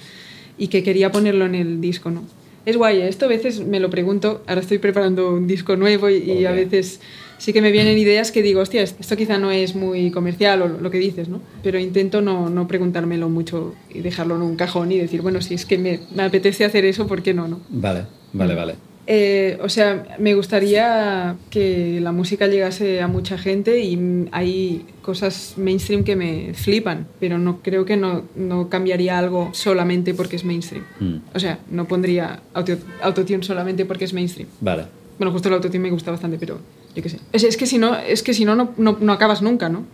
y 0.57 0.69
que 0.69 0.83
quería 0.83 1.13
ponerlo 1.13 1.45
en 1.45 1.55
el 1.55 1.81
disco, 1.81 2.11
¿no? 2.11 2.25
Es 2.67 2.77
guay, 2.77 2.99
¿eh? 3.01 3.09
esto 3.09 3.25
a 3.25 3.29
veces 3.29 3.65
me 3.67 3.81
lo 3.81 3.89
pregunto, 3.89 4.43
ahora 4.47 4.61
estoy 4.61 4.79
preparando 4.79 5.35
un 5.35 5.47
disco 5.47 5.77
nuevo 5.77 6.11
y, 6.11 6.17
y 6.17 6.45
a 6.45 6.53
veces 6.53 7.01
sí 7.39 7.55
que 7.55 7.63
me 7.63 7.73
vienen 7.73 7.97
ideas 7.97 8.31
que 8.33 8.43
digo, 8.43 8.61
hostia, 8.61 8.83
esto 8.83 9.17
quizá 9.17 9.39
no 9.39 9.51
es 9.51 9.75
muy 9.75 10.11
comercial 10.11 10.63
o 10.63 10.69
lo 10.69 10.91
que 10.91 10.99
dices, 10.99 11.29
¿no? 11.29 11.41
Pero 11.63 11.79
intento 11.79 12.21
no, 12.21 12.51
no 12.51 12.69
preguntármelo 12.69 13.31
mucho 13.31 13.75
y 13.93 14.01
dejarlo 14.01 14.37
en 14.37 14.43
un 14.43 14.57
cajón 14.57 14.93
y 14.93 14.99
decir, 14.99 15.23
bueno, 15.23 15.41
si 15.41 15.55
es 15.55 15.65
que 15.65 15.79
me, 15.79 16.01
me 16.15 16.23
apetece 16.23 16.65
hacer 16.65 16.85
eso, 16.85 17.07
¿por 17.07 17.23
qué 17.23 17.33
no, 17.33 17.49
no? 17.49 17.61
Vale, 17.71 18.05
vale, 18.35 18.55
vale. 18.55 18.90
Eh, 19.13 19.59
o 19.61 19.69
sea, 19.69 20.05
me 20.21 20.35
gustaría 20.35 21.35
que 21.51 21.99
la 22.01 22.13
música 22.13 22.47
llegase 22.47 23.01
a 23.01 23.09
mucha 23.09 23.37
gente 23.39 23.81
y 23.81 24.29
hay 24.31 24.85
cosas 25.03 25.55
mainstream 25.57 26.05
que 26.05 26.15
me 26.15 26.55
flipan, 26.55 27.09
pero 27.19 27.37
no 27.37 27.59
creo 27.61 27.85
que 27.85 27.97
no, 27.97 28.23
no 28.37 28.69
cambiaría 28.69 29.19
algo 29.19 29.51
solamente 29.53 30.15
porque 30.15 30.37
es 30.37 30.45
mainstream. 30.45 30.85
Mm. 31.01 31.15
O 31.35 31.41
sea, 31.41 31.59
no 31.73 31.89
pondría 31.89 32.41
auto- 32.55 32.79
autotune 33.03 33.43
solamente 33.43 33.85
porque 33.85 34.05
es 34.05 34.13
mainstream. 34.13 34.49
Vale. 34.61 34.85
Bueno, 35.19 35.33
justo 35.33 35.49
el 35.49 35.55
autotune 35.55 35.81
me 35.81 35.91
gusta 35.91 36.13
bastante, 36.13 36.39
pero 36.39 36.61
yo 36.95 37.03
qué 37.03 37.09
sé. 37.09 37.19
Es, 37.33 37.43
es 37.43 37.57
que 37.57 37.67
si 37.67 37.79
no, 37.79 37.97
es 37.97 38.23
que 38.23 38.33
si 38.33 38.45
no, 38.45 38.55
no, 38.55 38.73
no, 38.77 38.97
no 39.01 39.13
acabas 39.13 39.43
nunca, 39.43 39.69
¿no? 39.69 39.85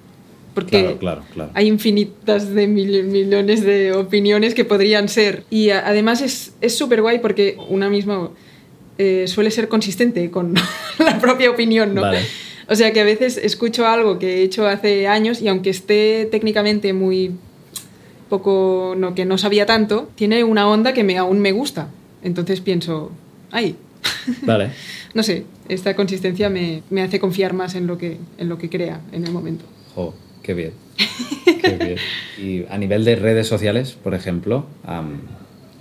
Porque 0.55 0.81
Claro, 0.83 0.99
claro, 0.99 1.23
claro. 1.33 1.51
hay 1.55 1.69
infinitas 1.69 2.55
de 2.55 2.67
mil- 2.67 3.05
millones 3.05 3.63
de 3.63 3.93
opiniones 3.95 4.55
que 4.55 4.67
podrían 4.67 5.09
ser. 5.09 5.45
Y 5.49 5.71
además 5.71 6.21
es 6.21 6.53
es 6.61 6.77
súper 6.77 7.01
guay 7.01 7.19
porque 7.21 7.57
una 7.71 7.89
misma 7.89 8.29
eh, 8.99 9.25
suele 9.27 9.51
ser 9.51 9.69
consistente 9.69 10.31
con 10.31 10.55
la 10.99 11.19
propia 11.19 11.51
opinión, 11.51 11.95
¿no? 11.95 12.03
Vale. 12.03 12.21
O 12.69 12.75
sea 12.75 12.93
que 12.93 13.01
a 13.01 13.05
veces 13.05 13.37
escucho 13.37 13.87
algo 13.87 14.19
que 14.19 14.39
he 14.39 14.43
hecho 14.43 14.67
hace 14.67 15.07
años 15.07 15.41
y 15.41 15.49
aunque 15.49 15.71
esté 15.71 16.27
técnicamente 16.31 16.93
muy 16.93 17.33
poco, 18.29 18.95
no, 18.97 19.15
que 19.15 19.25
no 19.25 19.39
sabía 19.39 19.67
tanto, 19.67 20.11
tiene 20.17 20.43
una 20.43 20.69
onda 20.69 20.93
que 20.93 21.05
me, 21.05 21.17
aún 21.17 21.39
me 21.39 21.53
gusta. 21.53 21.89
Entonces 22.23 22.61
pienso, 22.61 23.13
ay, 23.53 23.77
Vale. 24.43 24.71
no 25.15 25.23
sé, 25.23 25.45
esta 25.69 25.95
consistencia 25.95 26.51
me, 26.51 26.83
me 26.91 27.03
hace 27.03 27.21
confiar 27.21 27.53
más 27.53 27.75
en 27.75 27.87
lo, 27.87 27.99
que, 27.99 28.19
en 28.39 28.49
lo 28.49 28.59
que 28.59 28.69
crea 28.69 29.01
en 29.13 29.25
el 29.25 29.33
momento. 29.33 29.65
Jo, 29.95 30.15
qué 30.43 30.55
bien. 30.55 30.73
Qué 31.63 31.79
bien. 31.79 31.99
Y 32.39 32.67
a 32.69 32.77
nivel 32.77 33.05
de 33.05 33.17
redes 33.17 33.47
sociales, 33.47 33.93
por 33.93 34.15
ejemplo, 34.15 34.67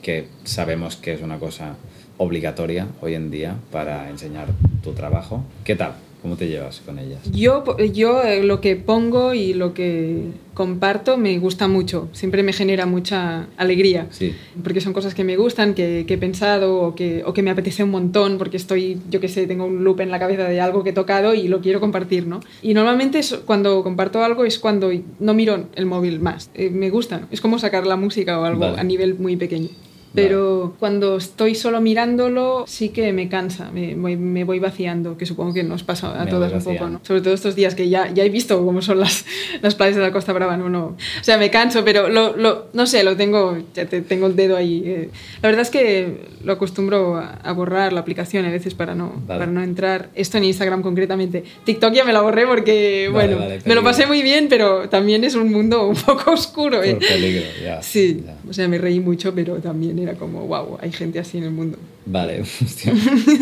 que 0.01 0.27
sabemos 0.45 0.95
que 0.95 1.13
es 1.13 1.21
una 1.21 1.37
cosa 1.37 1.75
obligatoria 2.17 2.87
hoy 3.01 3.13
en 3.15 3.31
día 3.31 3.55
para 3.71 4.09
enseñar 4.09 4.47
tu 4.83 4.93
trabajo, 4.93 5.43
¿qué 5.63 5.75
tal? 5.75 5.93
¿Cómo 6.21 6.37
te 6.37 6.47
llevas 6.47 6.81
con 6.83 6.97
ellas? 6.97 7.19
Yo, 7.31 7.63
yo 7.93 8.23
eh, 8.23 8.41
lo 8.41 8.59
que 8.59 8.75
pongo 8.75 9.35
y 9.35 9.53
lo 9.53 9.75
que 9.75 10.23
comparto 10.55 11.17
me 11.17 11.37
gusta 11.37 11.67
mucho, 11.67 12.09
siempre 12.13 12.41
me 12.41 12.51
genera 12.51 12.87
mucha 12.87 13.45
alegría. 13.57 14.07
Sí. 14.09 14.33
Porque 14.63 14.81
son 14.81 14.91
cosas 14.93 15.13
que 15.13 15.23
me 15.23 15.37
gustan, 15.37 15.75
que, 15.75 16.05
que 16.07 16.15
he 16.15 16.17
pensado 16.17 16.79
o 16.81 16.95
que, 16.95 17.21
o 17.25 17.33
que 17.33 17.43
me 17.43 17.51
apetece 17.51 17.83
un 17.83 17.91
montón 17.91 18.39
porque 18.39 18.57
estoy, 18.57 18.97
yo 19.11 19.19
qué 19.19 19.27
sé, 19.27 19.45
tengo 19.45 19.65
un 19.65 19.83
loop 19.83 19.99
en 20.01 20.09
la 20.09 20.17
cabeza 20.17 20.45
de 20.49 20.59
algo 20.61 20.83
que 20.83 20.89
he 20.89 20.93
tocado 20.93 21.35
y 21.35 21.47
lo 21.47 21.61
quiero 21.61 21.79
compartir, 21.79 22.25
¿no? 22.25 22.39
Y 22.63 22.73
normalmente 22.73 23.19
es- 23.19 23.35
cuando 23.45 23.83
comparto 23.83 24.23
algo 24.23 24.45
es 24.45 24.57
cuando 24.57 24.89
no 25.19 25.33
miro 25.35 25.65
el 25.75 25.85
móvil 25.85 26.19
más. 26.21 26.49
Eh, 26.55 26.71
me 26.71 26.89
gusta, 26.89 27.19
¿no? 27.19 27.27
es 27.29 27.39
como 27.39 27.59
sacar 27.59 27.85
la 27.85 27.97
música 27.97 28.39
o 28.39 28.45
algo 28.45 28.61
Vale. 28.61 28.79
a 28.79 28.83
nivel 28.83 29.13
muy 29.19 29.35
pequeño. 29.35 29.69
Pero 30.15 30.73
cuando 30.79 31.17
estoy 31.17 31.55
solo 31.55 31.81
mirándolo, 31.81 32.65
sí 32.67 32.89
que 32.89 33.11
me 33.13 33.29
cansa, 33.29 33.71
me, 33.71 33.95
voy- 33.95 34.15
me 34.17 34.43
voy 34.43 34.59
vaciando, 34.59 35.17
que 35.17 35.25
supongo 35.25 35.53
que 35.53 35.63
nos 35.63 35.83
pasa 35.83 36.19
a 36.21 36.25
Me 36.25 36.33
un 36.33 36.63
poco. 36.63 36.89
¿no? 36.89 36.99
Sobre 37.03 37.21
todo 37.21 37.33
estos 37.33 37.55
días 37.55 37.75
que 37.75 37.89
ya, 37.89 38.11
ya 38.13 38.23
he 38.23 38.29
visto 38.29 38.63
cómo 38.65 38.81
son 38.81 38.99
las, 38.99 39.25
las 39.61 39.75
playas 39.75 39.95
de 39.95 40.01
la 40.01 40.11
Costa 40.11 40.33
Brava, 40.33 40.57
¿no? 40.57 40.69
no 40.69 40.85
o 40.85 41.23
sea, 41.23 41.37
me 41.37 41.49
canso, 41.49 41.83
pero 41.83 42.09
lo, 42.09 42.35
lo- 42.35 42.67
no 42.73 42.85
sé, 42.85 43.03
lo 43.03 43.15
tengo, 43.15 43.57
ya 43.73 43.85
te- 43.85 44.01
tengo 44.01 44.27
el 44.27 44.35
dedo 44.35 44.55
ahí. 44.57 44.83
eh. 44.85 45.09
La 45.41 45.49
verdad 45.49 45.61
es 45.63 45.69
que 45.69 46.25
lo 46.43 46.53
acostumbro 46.53 47.17
a, 47.17 47.31
a 47.43 47.51
borrar 47.53 47.93
la 47.93 47.99
aplicación 48.01 48.45
a 48.45 48.51
veces 48.51 48.73
para 48.73 48.95
no, 48.95 49.13
Vale. 49.27 49.39
para 49.39 49.51
no 49.51 49.61
entrar. 49.63 50.09
Esto 50.15 50.37
en 50.37 50.43
Instagram 50.45 50.81
concretamente. 50.81 51.43
TikTok 51.65 51.93
ya 51.93 52.03
me 52.05 52.13
la 52.13 52.21
borré 52.21 52.45
porque, 52.45 53.09
Vale, 53.11 53.33
bueno, 53.35 53.41
vale, 53.41 53.61
me 53.65 53.75
lo 53.75 53.83
pasé 53.83 54.05
muy 54.05 54.21
bien, 54.21 54.47
pero 54.49 54.87
también 54.89 55.23
es 55.23 55.35
un 55.35 55.51
mundo 55.51 55.87
un 55.87 55.95
poco 55.95 56.31
oscuro. 56.31 56.83
¿eh? 56.83 56.95
Por 56.95 57.07
peligro, 57.07 57.45
ya. 57.63 57.81
Sí, 57.81 58.23
ya. 58.25 58.37
o 58.49 58.53
sea, 58.53 58.67
me 58.67 58.77
reí 58.77 58.99
mucho, 58.99 59.33
pero 59.33 59.55
también 59.55 60.04
era 60.07 60.17
como, 60.17 60.45
wow, 60.47 60.77
hay 60.81 60.91
gente 60.91 61.19
así 61.19 61.37
en 61.37 61.45
el 61.45 61.51
mundo. 61.51 61.77
Vale, 62.05 62.41
hostia. 62.63 62.93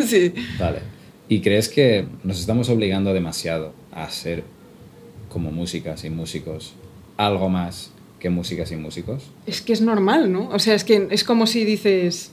sí. 0.07 0.33
Vale. 0.59 0.79
¿Y 1.29 1.41
crees 1.41 1.69
que 1.69 2.05
nos 2.23 2.39
estamos 2.39 2.69
obligando 2.69 3.13
demasiado 3.13 3.73
a 3.91 4.09
ser 4.09 4.43
como 5.29 5.51
músicas 5.51 6.03
y 6.03 6.09
músicos 6.09 6.73
algo 7.17 7.49
más 7.49 7.91
que 8.19 8.29
músicas 8.29 8.71
y 8.71 8.75
músicos? 8.75 9.23
Es 9.45 9.61
que 9.61 9.73
es 9.73 9.81
normal, 9.81 10.31
¿no? 10.31 10.49
O 10.49 10.59
sea, 10.59 10.75
es 10.75 10.83
que 10.83 11.07
es 11.11 11.23
como 11.23 11.47
si 11.47 11.65
dices, 11.65 12.31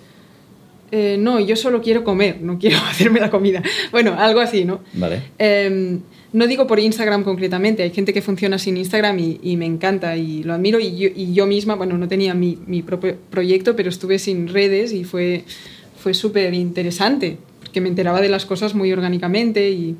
eh, 0.92 1.16
no, 1.18 1.40
yo 1.40 1.56
solo 1.56 1.80
quiero 1.80 2.04
comer, 2.04 2.40
no 2.40 2.59
quiero 2.59 2.78
hacerme 2.90 3.20
la 3.20 3.30
comida. 3.30 3.62
Bueno, 3.92 4.14
algo 4.18 4.40
así, 4.40 4.64
¿no? 4.64 4.80
Vale. 4.94 5.23
Eh, 5.38 5.99
no 6.32 6.47
digo 6.47 6.66
por 6.66 6.78
Instagram 6.78 7.25
concretamente, 7.25 7.82
hay 7.82 7.90
gente 7.90 8.12
que 8.12 8.23
funciona 8.23 8.59
sin 8.59 8.76
Instagram 8.76 9.18
y, 9.18 9.40
y 9.42 9.56
me 9.56 9.66
encanta 9.66 10.16
y 10.16 10.44
lo 10.44 10.54
admiro 10.54 10.78
y 10.78 10.97
yo, 10.97 11.09
y 11.14 11.32
yo 11.32 11.47
misma, 11.47 11.75
bueno, 11.75 11.99
no 11.99 12.06
tenía 12.06 12.35
mi, 12.35 12.56
mi 12.66 12.82
propio 12.82 13.16
proyecto, 13.30 13.75
pero 13.75 13.88
estuve 13.88 14.18
sin 14.20 14.47
redes 14.47 14.92
y 14.92 15.02
fue, 15.02 15.44
fue 15.99 16.14
súper 16.14 16.54
interesante, 16.54 17.37
porque 17.59 17.80
me 17.80 17.88
enteraba 17.88 18.20
de 18.20 18.28
las 18.28 18.47
cosas 18.47 18.75
muy 18.75 18.92
orgánicamente 18.92 19.70
y... 19.70 19.97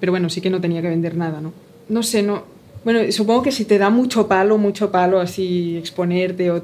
Pero 0.00 0.12
bueno, 0.12 0.28
sí 0.28 0.42
que 0.42 0.50
no 0.50 0.60
tenía 0.60 0.82
que 0.82 0.88
vender 0.88 1.16
nada, 1.16 1.40
¿no? 1.40 1.52
No 1.88 2.02
sé, 2.02 2.22
no... 2.22 2.44
Bueno, 2.84 3.00
supongo 3.10 3.42
que 3.42 3.52
si 3.52 3.64
te 3.64 3.78
da 3.78 3.88
mucho 3.88 4.28
palo, 4.28 4.58
mucho 4.58 4.90
palo 4.90 5.18
así 5.18 5.78
exponerte 5.78 6.50
o... 6.50 6.62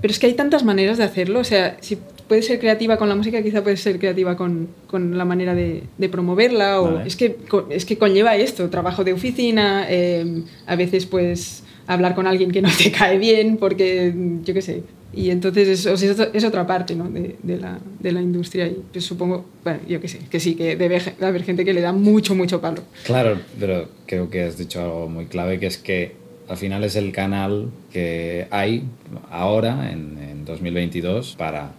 Pero 0.00 0.12
es 0.12 0.18
que 0.18 0.26
hay 0.26 0.34
tantas 0.34 0.64
maneras 0.64 0.96
de 0.96 1.04
hacerlo, 1.04 1.40
o 1.40 1.44
sea, 1.44 1.76
si 1.80 1.98
puede 2.28 2.42
ser 2.42 2.58
creativa 2.60 2.96
con 2.96 3.08
la 3.08 3.14
música, 3.16 3.42
quizá 3.42 3.62
puede 3.62 3.76
ser 3.76 3.98
creativa 3.98 4.36
con, 4.36 4.68
con 4.86 5.16
la 5.18 5.24
manera 5.24 5.54
de, 5.54 5.82
de 5.96 6.08
promoverla. 6.08 6.80
O 6.80 6.94
Vale. 6.94 7.08
es, 7.08 7.16
que, 7.16 7.36
es 7.70 7.84
que 7.84 7.96
conlleva 7.98 8.36
esto, 8.36 8.68
trabajo 8.70 9.02
de 9.04 9.12
oficina, 9.14 9.86
eh, 9.88 10.42
a 10.66 10.76
veces 10.76 11.06
pues 11.06 11.64
hablar 11.86 12.14
con 12.14 12.26
alguien 12.26 12.50
que 12.50 12.60
no 12.62 12.68
te 12.76 12.92
cae 12.98 13.18
bien, 13.18 13.56
porque 13.56 14.12
yo 14.44 14.52
qué 14.54 14.62
sé. 14.62 14.82
Y 15.14 15.30
entonces 15.30 15.66
es, 15.68 15.86
es 15.86 16.10
otra- 16.10 16.28
es 16.34 16.44
otra 16.44 16.66
parte 16.66 16.94
¿no? 16.94 17.08
de, 17.10 17.36
de 17.42 17.56
la, 17.56 17.78
de 17.98 18.12
la 18.12 18.20
industria 18.20 18.66
y 18.66 18.76
pues 18.92 19.06
supongo, 19.06 19.46
bueno, 19.64 19.80
yo 19.88 19.98
qué 20.02 20.06
sé, 20.08 20.18
que 20.30 20.38
sí, 20.38 20.54
que 20.54 20.76
debe 20.76 21.00
haber 21.22 21.42
gente 21.44 21.64
que 21.64 21.72
le 21.72 21.80
da 21.80 21.92
mucho, 21.94 22.34
mucho 22.34 22.60
palo. 22.60 22.82
Claro, 23.04 23.38
pero 23.58 23.88
creo 24.06 24.28
que 24.28 24.42
has 24.42 24.58
dicho 24.58 24.82
algo 24.82 25.08
muy 25.08 25.24
clave, 25.24 25.58
que 25.58 25.66
es 25.66 25.78
que 25.78 26.14
al 26.46 26.58
final 26.58 26.84
es 26.84 26.94
el 26.94 27.10
canal 27.12 27.70
que 27.90 28.46
hay 28.50 28.84
ahora, 29.30 29.90
en, 29.90 30.18
en 30.18 30.44
2022, 30.44 31.36
para 31.38 31.72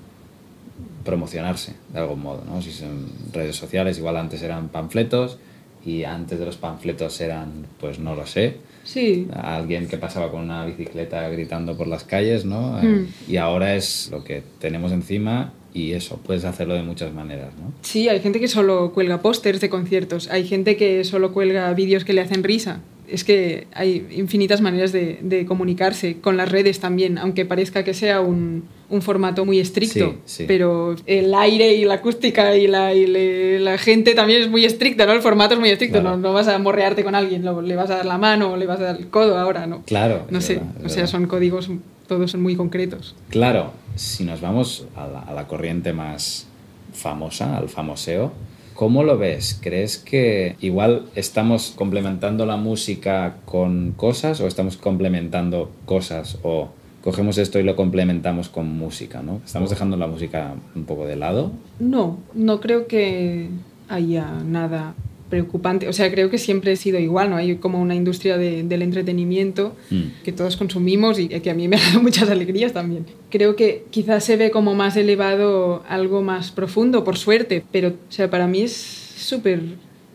promocionarse 1.10 1.74
de 1.92 2.00
algún 2.00 2.22
modo, 2.22 2.44
¿no? 2.46 2.62
Si 2.62 2.72
son 2.72 3.08
redes 3.34 3.56
sociales, 3.56 3.98
igual 3.98 4.18
antes 4.18 4.42
eran 4.44 4.70
panfletos 4.70 5.40
y 5.84 6.04
antes 6.04 6.38
de 6.38 6.46
los 6.46 6.58
panfletos 6.58 7.20
eran, 7.22 7.66
pues 7.80 7.98
no 7.98 8.16
lo 8.16 8.28
sé, 8.28 8.58
Sí, 8.84 9.28
alguien 9.32 9.88
que 9.88 9.98
pasaba 9.98 10.32
con 10.32 10.42
una 10.42 10.66
bicicleta 10.66 11.30
gritando 11.30 11.78
por 11.78 11.88
las 11.88 12.04
calles, 12.04 12.46
¿no? 12.46 12.80
Mm. 12.82 13.08
Y 13.28 13.38
ahora 13.38 13.76
es 13.76 14.10
lo 14.12 14.24
que 14.24 14.42
tenemos 14.60 14.92
encima 14.92 15.54
y 15.76 15.92
eso, 15.92 16.18
puedes 16.26 16.44
hacerlo 16.44 16.74
de 16.74 16.82
muchas 16.82 17.14
maneras, 17.14 17.54
¿no? 17.62 17.72
Sí, 17.84 18.10
hay 18.10 18.20
gente 18.20 18.40
que 18.40 18.48
solo 18.48 18.92
cuelga 18.92 19.22
pósters 19.22 19.62
de 19.62 19.70
conciertos, 19.70 20.28
hay 20.32 20.48
gente 20.48 20.76
que 20.76 21.04
solo 21.04 21.34
cuelga 21.34 21.72
vídeos 21.74 22.04
que 22.04 22.14
le 22.14 22.22
hacen 22.22 22.44
risa. 22.44 22.82
Es 23.08 23.24
que 23.24 23.68
hay 23.74 24.08
infinitas 24.16 24.62
maneras 24.62 24.92
de, 24.92 25.20
de 25.22 25.46
comunicarse, 25.46 26.18
con 26.20 26.38
las 26.38 26.52
redes 26.52 26.80
también, 26.80 27.20
aunque 27.20 27.46
parezca 27.46 27.84
que 27.84 27.94
sea 27.94 28.22
un, 28.22 28.64
un 28.90 29.02
formato 29.02 29.46
muy 29.46 29.60
estricto, 29.60 30.12
Sí, 30.26 30.38
sí. 30.38 30.46
pero 30.48 30.96
el 31.06 31.34
aire 31.36 31.76
y 31.76 31.86
la 31.86 31.96
acústica 31.96 32.56
y, 32.58 32.68
la, 32.68 32.94
y 32.94 33.06
le- 33.06 33.60
la 33.60 33.78
gente 33.78 34.16
también 34.16 34.42
es 34.42 34.50
muy 34.50 34.66
estricta, 34.66 35.06
¿no? 35.06 35.14
El 35.14 35.22
formato 35.22 35.54
es 35.54 35.60
muy 35.60 35.70
estricto, 35.70 36.02
Claro. 36.02 36.18
no, 36.18 36.30
no 36.30 36.34
vas 36.34 36.48
a 36.48 36.58
morrearte 36.58 37.04
con 37.04 37.14
alguien, 37.16 37.44
le 37.46 37.76
vas 37.76 37.90
a 37.92 37.98
dar 37.98 38.06
la 38.06 38.18
mano 38.18 38.54
o 38.54 38.58
le 38.58 38.66
vas 38.66 38.80
a 38.80 38.84
dar 38.86 38.98
el 38.98 39.08
codo 39.10 39.38
ahora, 39.38 39.68
¿no? 39.68 39.84
Claro. 39.86 40.26
No 40.30 40.42
sé, 40.42 40.56
verdad, 40.56 40.86
o 40.86 40.90
sea, 40.90 41.06
son 41.08 41.28
códigos, 41.28 41.70
todos 42.08 42.32
son 42.32 42.42
muy 42.42 42.56
concretos. 42.56 43.16
Claro, 43.30 43.72
si 43.96 44.24
nos 44.24 44.42
vamos 44.42 44.86
a 44.96 45.08
la, 45.08 45.20
a 45.20 45.34
la 45.34 45.46
corriente 45.48 45.94
más 45.94 46.48
famosa, 46.94 47.58
al 47.58 47.70
famoseo, 47.70 48.32
¿cómo 48.74 49.04
lo 49.04 49.18
ves? 49.18 49.60
¿Crees 49.62 49.98
que 49.98 50.56
igual 50.62 51.04
estamos 51.16 51.74
complementando 51.76 52.46
la 52.46 52.58
música 52.58 53.36
con 53.46 53.92
cosas 53.96 54.42
o 54.42 54.48
estamos 54.48 54.78
complementando 54.78 55.70
cosas 55.86 56.38
o 56.44 56.70
cogemos 57.04 57.38
esto 57.38 57.60
y 57.60 57.64
lo 57.64 57.76
complementamos 57.76 58.50
con 58.50 58.68
música, 58.78 59.22
¿no? 59.22 59.42
Estamos 59.46 59.70
dejando 59.70 59.98
la 59.98 60.08
música 60.08 60.54
un 60.76 60.86
poco 60.86 61.06
de 61.06 61.16
lado. 61.16 61.52
No, 61.80 62.18
no 62.34 62.60
creo 62.60 62.88
que 62.88 63.48
haya 63.88 64.30
nada 64.46 64.94
preocupante. 65.30 65.88
O 65.88 65.94
sea, 65.94 66.10
creo 66.12 66.30
que 66.32 66.40
siempre 66.40 66.72
ha 66.72 66.76
sido 66.76 66.98
igual, 67.00 67.30
¿no? 67.30 67.36
Hay 67.38 67.56
como 67.58 67.80
una 67.80 67.94
industria 67.94 68.38
de- 68.38 68.64
del 68.64 68.82
entretenimiento 68.82 69.76
Mm. 69.92 70.24
que 70.24 70.32
todos 70.32 70.58
consumimos 70.58 71.20
y 71.20 71.28
que 71.30 71.50
a 71.52 71.54
mí 71.54 71.68
me 71.68 71.76
ha 71.78 71.80
dado 71.80 72.02
muchas 72.02 72.30
alegrías 72.32 72.74
también. 72.74 73.06
Creo 73.30 73.56
que 73.56 73.86
quizás 73.92 74.24
se 74.24 74.38
ve 74.38 74.50
como 74.50 74.74
más 74.74 74.98
elevado 74.98 75.84
algo 75.88 76.24
más 76.24 76.52
profundo, 76.52 77.04
por 77.04 77.18
suerte, 77.18 77.64
pero 77.72 77.90
o 77.90 78.12
sea, 78.12 78.30
para 78.32 78.48
mí 78.48 78.62
es 78.62 78.74
súper 78.74 79.62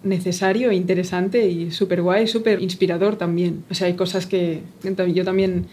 necesario, 0.02 0.72
interesante 0.72 1.48
y 1.48 1.70
súper 1.70 2.02
guay, 2.02 2.26
súper 2.26 2.60
inspirador 2.60 3.16
también. 3.16 3.64
O 3.70 3.74
sea, 3.74 3.86
hay 3.86 3.94
cosas 3.94 4.26
que 4.26 4.60
yo 5.14 5.24
también 5.24 5.66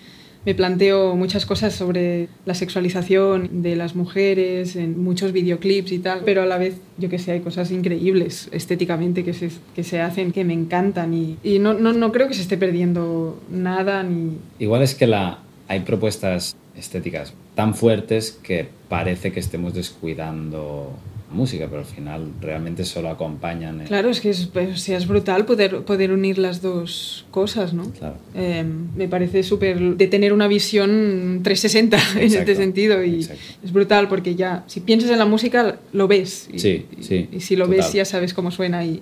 me 0.46 0.56
planteo 0.56 1.16
muchas 1.16 1.46
cosas 1.46 1.74
sobre 1.74 2.28
la 2.46 2.54
sexualización 2.54 3.62
de 3.62 3.76
las 3.76 3.96
mujeres 3.96 4.76
en 4.76 5.04
muchos 5.04 5.32
videoclips 5.32 5.92
y 5.92 6.00
tal, 6.00 6.22
pero 6.26 6.42
a 6.42 6.46
la 6.46 6.58
vez, 6.58 6.78
yo 6.98 7.10
que 7.10 7.20
sé, 7.20 7.34
hay 7.34 7.40
cosas 7.42 7.72
increíbles 7.72 8.50
estéticamente 8.52 9.24
que 9.24 9.34
se, 9.34 9.52
que 9.76 9.84
se 9.84 10.02
hacen 10.02 10.32
que 10.32 10.44
me 10.44 10.54
encantan 10.54 11.14
y, 11.14 11.38
no, 11.60 11.74
no, 11.74 11.94
no 11.94 12.12
creo 12.12 12.28
que 12.28 12.34
se 12.34 12.42
esté 12.42 12.58
perdiendo 12.58 13.40
nada 13.50 14.04
ni... 14.04 14.38
Igual 14.60 14.82
es 14.82 14.96
que 14.96 15.08
la, 15.08 15.40
hay 15.68 15.82
propuestas 15.82 16.56
estéticas 16.76 17.34
tan 17.56 17.76
fuertes 17.76 18.32
que 18.44 18.68
parece 18.90 19.32
que 19.32 19.40
estemos 19.40 19.74
descuidando 19.74 20.92
música, 21.32 21.68
pero 21.68 21.80
al 21.80 21.86
final 21.86 22.28
realmente 22.42 22.84
solo 22.86 23.10
acompañan. 23.10 23.82
el- 23.82 23.88
Claro, 23.88 24.10
es 24.10 24.20
que 24.22 24.30
es, 24.30 24.48
pues, 24.48 24.88
es 24.90 25.08
brutal 25.08 25.46
poder, 25.46 25.82
poder 25.84 26.12
unir 26.12 26.38
las 26.38 26.62
dos 26.62 27.26
cosas, 27.32 27.74
¿no? 27.74 27.90
Claro. 27.92 28.16
Eh, 28.36 28.66
me 28.96 29.08
parece 29.08 29.44
súper 29.44 29.80
de 29.96 30.08
tener 30.08 30.34
una 30.34 30.48
visión 30.48 31.42
360 31.44 31.98
en 32.16 32.24
este 32.24 32.40
Exacto, 32.42 32.56
sentido 32.56 33.04
y 33.04 33.16
exacto. 33.16 33.42
es 33.64 33.72
brutal 33.72 34.08
porque 34.08 34.36
ya 34.36 34.64
si 34.68 34.80
piensas 34.82 35.10
en 35.12 35.20
la 35.20 35.26
música 35.26 35.78
lo 35.94 36.08
ves 36.08 36.50
y, 36.54 36.60
Sí, 36.60 36.86
y- 37.00 37.04
sí, 37.04 37.30
y 37.32 37.40
si 37.40 37.56
lo 37.56 37.66
total. 37.66 37.78
ves 37.80 37.94
ya 37.94 38.06
sabes 38.06 38.34
cómo 38.34 38.52
suena 38.52 38.84
y 38.86 39.02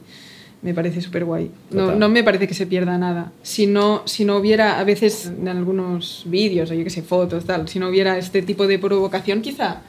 me 0.62 0.74
parece 0.74 1.00
súper 1.02 1.24
guay. 1.24 1.52
No, 1.72 1.96
no 1.96 2.10
me 2.10 2.22
parece 2.22 2.46
que 2.46 2.54
se 2.54 2.68
pierda 2.68 2.98
nada. 2.98 3.32
Si 3.44 3.65
no, 3.65 4.02
si 4.06 4.26
no 4.26 4.36
hubiera, 4.36 4.78
a 4.80 4.84
veces 4.84 5.28
en 5.39 5.48
algunos 5.48 6.24
vídeos 6.28 6.70
o 6.70 6.74
yo 6.74 6.84
que 6.84 6.89
sé, 6.89 7.02
fotos, 7.02 7.46
tal, 7.46 7.70
si 7.70 7.80
no 7.80 7.88
hubiera 7.88 8.18
este 8.18 8.42
tipo 8.42 8.68
de 8.68 8.78
provocación 8.78 9.42
quizá 9.42 9.82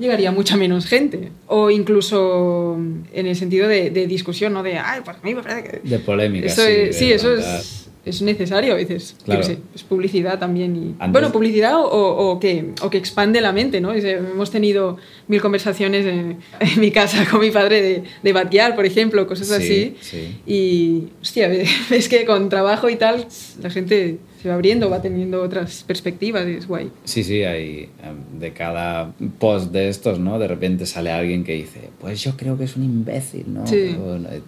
llegaría 0.00 0.32
mucha 0.32 0.56
menos 0.56 0.86
gente. 0.86 1.30
O 1.46 1.70
incluso 1.70 2.76
en 3.12 3.26
el 3.26 3.36
sentido 3.36 3.68
de, 3.68 3.90
de 3.90 4.06
discusión, 4.06 4.52
¿no? 4.52 4.62
De, 4.62 4.78
ay, 4.78 5.00
pues 5.04 5.16
a 5.16 5.20
mí 5.22 5.34
me 5.34 5.42
parece 5.42 5.62
que... 5.82 5.88
De 5.88 5.98
polémica, 5.98 6.46
Eso 6.46 6.64
sí. 6.64 6.70
es- 6.72 6.96
sí, 6.96 7.12
eso 7.12 7.34
es, 7.36 7.88
es 8.04 8.22
necesario 8.22 8.72
a 8.72 8.76
veces. 8.76 9.14
Claro. 9.24 9.42
sé, 9.42 9.58
es 9.74 9.82
publicidad 9.82 10.38
también. 10.38 10.74
Y, 10.74 10.94
Antes- 10.98 11.12
Bueno, 11.12 11.30
publicidad 11.32 11.76
o, 11.76 11.84
o- 11.84 12.30
o 12.32 12.40
que, 12.40 12.70
o 12.80 12.88
que 12.90 12.96
expande 12.98 13.40
la 13.42 13.52
mente, 13.52 13.80
¿no? 13.80 13.92
Es, 13.92 14.02
eh, 14.04 14.12
hemos 14.32 14.50
tenido 14.50 14.96
mil 15.28 15.40
conversaciones 15.42 16.06
en, 16.06 16.38
en 16.60 16.80
mi 16.80 16.90
casa 16.90 17.26
con 17.30 17.40
mi 17.40 17.50
padre 17.50 17.82
de, 17.82 18.02
de 18.22 18.32
batear, 18.32 18.74
por 18.74 18.86
ejemplo, 18.86 19.26
cosas 19.26 19.48
Sí, 19.48 19.54
así. 19.54 19.96
sí. 20.00 20.40
Y, 20.46 21.04
hostia, 21.20 21.48
ves 21.90 22.08
que 22.08 22.24
con 22.24 22.48
trabajo 22.48 22.88
y 22.88 22.96
tal, 22.96 23.26
la 23.62 23.68
gente 23.70 24.18
se 24.42 24.48
va 24.48 24.54
abriendo, 24.54 24.88
va 24.90 25.02
teniendo 25.02 25.42
otras 25.42 25.82
perspectivas 25.86 26.46
y 26.48 26.52
es 26.52 26.66
guay. 26.66 26.90
Sí, 27.04 27.22
sí, 27.24 27.42
hay 27.44 27.88
em, 28.02 28.38
de 28.40 28.52
cada 28.52 29.12
post 29.38 29.70
de 29.72 29.88
estos, 29.88 30.18
¿no? 30.18 30.38
De 30.38 30.48
repente 30.48 30.86
sale 30.86 31.10
alguien 31.10 31.44
que 31.44 31.54
dice, 31.54 31.90
pues 32.00 32.22
yo 32.22 32.36
creo 32.36 32.56
que 32.56 32.64
es 32.64 32.76
un 32.76 32.84
imbécil, 32.84 33.52
¿no? 33.52 33.66
Sí. 33.66 33.96
Eh, 33.98 34.40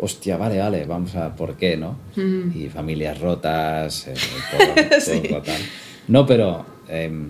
Hostia, 0.00 0.36
vale, 0.36 0.58
vale, 0.58 0.84
vamos 0.84 1.16
a 1.16 1.34
por 1.34 1.56
qué, 1.56 1.76
¿no? 1.76 1.96
Ujú. 2.12 2.56
Y 2.56 2.68
familias 2.68 3.20
rotas, 3.20 4.06
eh, 4.06 4.14
todo, 4.50 4.88
todo 4.88 5.00
Sí. 5.00 5.22
fatal. 5.28 5.60
No, 6.06 6.24
pero 6.24 6.64
em, 6.88 7.26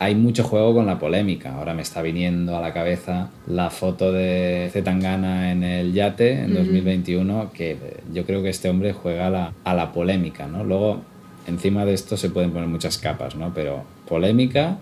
hay 0.00 0.14
mucho 0.16 0.42
juego 0.42 0.74
con 0.74 0.86
la 0.86 0.98
polémica. 0.98 1.54
Ahora 1.54 1.74
me 1.74 1.82
está 1.82 2.02
viniendo 2.02 2.56
a 2.56 2.60
la 2.60 2.72
cabeza 2.72 3.30
la 3.46 3.70
foto 3.70 4.10
de 4.12 4.68
Zetangana 4.72 5.52
en 5.52 5.62
el 5.62 5.92
yate 5.92 6.32
en 6.42 6.54
2021, 6.54 7.52
que 7.52 7.72
eh, 7.72 7.78
yo 8.12 8.24
creo 8.24 8.42
que 8.42 8.48
este 8.48 8.68
hombre 8.68 8.92
juega 8.92 9.28
a 9.28 9.30
la, 9.30 9.52
a 9.62 9.74
la 9.74 9.92
polémica, 9.92 10.48
¿no? 10.48 10.64
Luego, 10.64 11.02
encima 11.48 11.84
de 11.84 11.94
esto 11.94 12.16
se 12.16 12.30
pueden 12.30 12.52
poner 12.52 12.68
muchas 12.68 12.98
capas, 12.98 13.34
¿no? 13.34 13.52
Pero 13.54 13.82
polémica, 14.08 14.78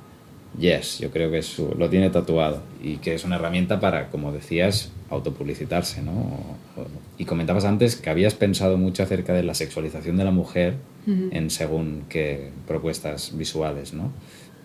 yes, 0.58 0.98
yo 0.98 1.10
creo 1.10 1.30
que 1.30 1.42
su- 1.42 1.74
lo 1.78 1.88
tiene 1.88 2.10
tatuado 2.10 2.60
y 2.82 2.96
que 2.98 3.14
es 3.14 3.24
una 3.24 3.36
herramienta 3.36 3.80
para, 3.80 4.08
como 4.10 4.32
decías, 4.32 4.90
autopublicitarse, 5.10 6.02
¿no? 6.02 6.12
O- 6.12 6.80
o- 6.80 6.86
y 7.18 7.24
comentabas 7.24 7.64
antes 7.64 7.96
que 7.96 8.10
habías 8.10 8.34
pensado 8.34 8.76
mucho 8.76 9.02
acerca 9.02 9.32
de 9.32 9.42
la 9.42 9.54
sexualización 9.54 10.16
de 10.16 10.24
la 10.24 10.30
mujer 10.32 10.74
en 11.30 11.50
según 11.50 12.02
qué 12.08 12.50
propuestas 12.66 13.36
visuales, 13.38 13.94
¿no? 13.94 14.10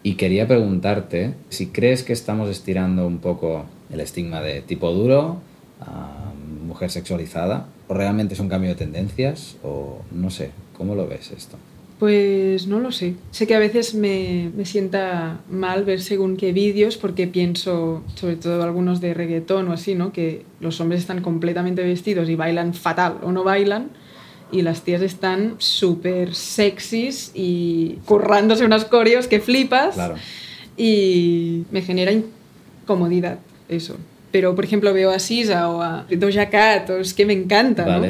Y 0.03 0.15
quería 0.15 0.47
preguntarte 0.47 1.35
si 1.49 1.67
crees 1.67 2.01
que 2.03 2.13
estamos 2.13 2.49
estirando 2.49 3.05
un 3.05 3.19
poco 3.19 3.65
el 3.91 3.99
estigma 3.99 4.41
de 4.41 4.61
tipo 4.61 4.91
duro 4.91 5.37
a 5.81 6.31
mujer 6.65 6.89
sexualizada 6.89 7.67
o 7.87 7.93
realmente 7.93 8.33
es 8.33 8.39
un 8.39 8.49
cambio 8.49 8.69
de 8.71 8.75
tendencias 8.75 9.57
o 9.63 10.01
no 10.11 10.29
sé, 10.31 10.49
¿cómo 10.75 10.95
lo 10.95 11.07
ves 11.07 11.31
esto? 11.31 11.57
Pues 12.01 12.65
no 12.65 12.79
lo 12.79 12.91
sé. 12.91 13.13
Sé 13.29 13.45
que 13.45 13.53
a 13.53 13.59
veces 13.59 13.93
me, 13.93 14.49
me 14.57 14.65
sienta 14.65 15.41
mal 15.51 15.85
ver 15.85 16.01
según 16.01 16.35
qué 16.35 16.51
vídeos 16.51 16.97
porque 16.97 17.27
pienso, 17.27 18.01
sobre 18.15 18.37
todo 18.37 18.63
algunos 18.63 19.01
de 19.01 19.13
reggaetón 19.13 19.67
o 19.67 19.73
así, 19.73 19.93
¿no? 19.93 20.11
Que 20.11 20.43
los 20.59 20.81
hombres 20.81 21.01
están 21.01 21.21
completamente 21.21 21.83
vestidos 21.83 22.27
y 22.27 22.35
bailan 22.35 22.73
fatal 22.73 23.17
o 23.21 23.31
no 23.31 23.43
bailan 23.43 23.89
y 24.51 24.63
las 24.63 24.81
tías 24.81 25.03
están 25.03 25.57
súper 25.59 26.33
sexys 26.33 27.33
y 27.35 27.99
currándose 28.05 28.65
unos 28.65 28.85
coreos 28.85 29.27
que 29.27 29.39
flipas 29.39 29.93
Claro. 29.93 30.15
y 30.75 31.65
me 31.69 31.83
genera 31.83 32.11
incomodidad 32.11 33.37
eso. 33.69 33.95
Pero, 34.31 34.55
por 34.55 34.65
ejemplo, 34.65 34.91
veo 34.91 35.11
a 35.11 35.19
Sisa 35.19 35.69
o 35.69 35.83
a 35.83 36.07
Doja 36.09 36.49
Cat, 36.49 36.89
o 36.89 36.97
es 36.97 37.13
que 37.13 37.27
me 37.27 37.33
encanta, 37.33 37.85
¿no? 37.85 38.07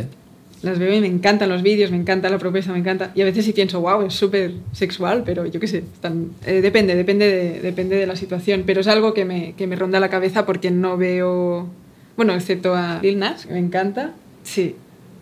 Las 0.64 0.78
veo 0.78 0.94
y 0.94 1.02
me 1.02 1.08
encantan 1.08 1.50
los 1.50 1.64
vídeos, 1.64 1.90
me 1.92 1.98
encanta 1.98 2.30
la 2.30 2.38
propuesta, 2.38 2.72
me 2.72 2.80
encanta. 2.80 3.12
Y 3.16 3.22
a 3.22 3.26
veces 3.26 3.46
sí 3.46 3.54
pienso, 3.54 3.82
wow, 3.82 4.06
es 4.06 4.14
súper 4.14 4.54
sexual, 4.72 5.24
pero 5.26 5.46
yo 5.46 5.60
qué 5.60 5.68
sé, 5.68 5.80
están, 5.80 6.32
eh, 6.46 6.62
depende, 6.62 6.96
depende 6.96 7.28
de, 7.28 7.62
depende 7.62 7.96
de 7.96 8.06
la 8.06 8.16
situación. 8.16 8.64
Pero 8.66 8.82
es 8.82 8.88
algo 8.88 9.14
que 9.14 9.26
me, 9.26 9.54
que 9.54 9.66
me 9.66 9.76
ronda 9.76 10.00
la 10.00 10.10
cabeza 10.10 10.46
porque 10.46 10.70
no 10.70 10.98
veo, 10.98 11.68
bueno, 12.16 12.34
excepto 12.34 12.76
a 12.76 13.00
Lil 13.02 13.18
Nas, 13.18 13.48
que 13.48 13.54
me 13.54 13.60
encanta, 13.60 14.14
sí, 14.44 14.76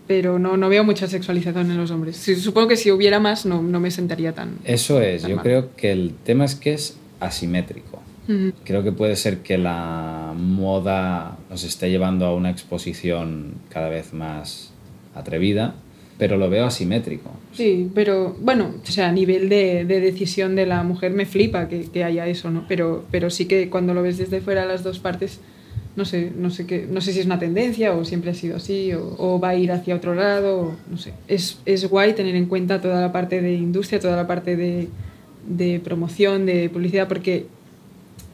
pero 0.07 0.39
no, 0.39 0.57
no 0.57 0.69
veo 0.69 0.83
mucha 0.83 1.07
sexualización 1.07 1.71
en 1.71 1.77
los 1.77 1.91
hombres. 1.91 2.17
Sí, 2.17 2.35
supongo 2.35 2.67
que 2.67 2.75
si 2.77 2.91
hubiera 2.91 3.19
más 3.19 3.45
no, 3.45 3.61
no 3.61 3.79
me 3.79 3.91
sentaría 3.91 4.33
tan... 4.33 4.57
Eso 4.65 4.99
es, 5.01 5.21
tan 5.21 5.29
yo 5.29 5.35
mal. 5.37 5.43
creo 5.43 5.75
que 5.75 5.91
el 5.91 6.15
tema 6.23 6.45
es 6.45 6.55
que 6.55 6.73
es 6.73 6.97
asimétrico. 7.19 8.01
Creo 8.63 8.83
que 8.83 8.91
puede 8.91 9.15
ser 9.15 9.39
que 9.39 9.57
la 9.57 10.35
moda 10.37 11.39
nos 11.49 11.63
esté 11.63 11.89
llevando 11.89 12.27
a 12.27 12.35
una 12.35 12.51
exposición 12.51 13.55
cada 13.69 13.89
vez 13.89 14.13
más 14.13 14.71
atrevida, 15.15 15.75
pero 16.17 16.37
lo 16.37 16.49
veo 16.49 16.65
asimétrico. 16.65 17.31
Sí, 17.53 17.89
pero 17.95 18.35
bueno, 18.41 18.73
o 18.83 18.91
sea, 18.91 19.09
a 19.09 19.11
nivel 19.11 19.49
de, 19.49 19.85
de 19.85 19.99
decisión 20.01 20.55
de 20.55 20.65
la 20.65 20.83
mujer 20.83 21.11
me 21.11 21.25
flipa 21.25 21.67
que, 21.69 21.85
que 21.91 22.03
haya 22.03 22.27
eso, 22.27 22.51
¿no? 22.51 22.65
Pero, 22.67 23.05
pero 23.11 23.29
sí 23.29 23.45
que 23.45 23.69
cuando 23.69 23.93
lo 23.93 24.01
ves 24.03 24.17
desde 24.17 24.41
fuera 24.41 24.65
las 24.65 24.83
dos 24.83 24.99
partes, 24.99 25.39
no 25.95 26.05
sé, 26.05 26.31
no 26.37 26.49
sé 26.49 26.65
qué, 26.65 26.87
no 26.89 27.01
sé 27.01 27.13
si 27.13 27.19
es 27.21 27.25
una 27.25 27.39
tendencia 27.39 27.93
o 27.93 28.05
siempre 28.05 28.31
ha 28.31 28.33
sido 28.33 28.57
así 28.57 28.93
o, 28.93 29.15
o 29.17 29.39
va 29.39 29.49
a 29.49 29.55
ir 29.55 29.71
hacia 29.71 29.95
otro 29.95 30.13
lado, 30.13 30.59
o 30.59 30.75
no 30.89 30.97
sé. 30.97 31.13
Es, 31.27 31.59
es 31.65 31.89
guay 31.89 32.13
tener 32.13 32.35
en 32.35 32.45
cuenta 32.45 32.79
toda 32.81 33.01
la 33.01 33.11
parte 33.11 33.41
de 33.41 33.53
industria, 33.53 33.99
toda 33.99 34.15
la 34.15 34.27
parte 34.27 34.55
de, 34.55 34.87
de 35.47 35.79
promoción, 35.79 36.45
de 36.45 36.69
publicidad, 36.69 37.07
porque 37.07 37.45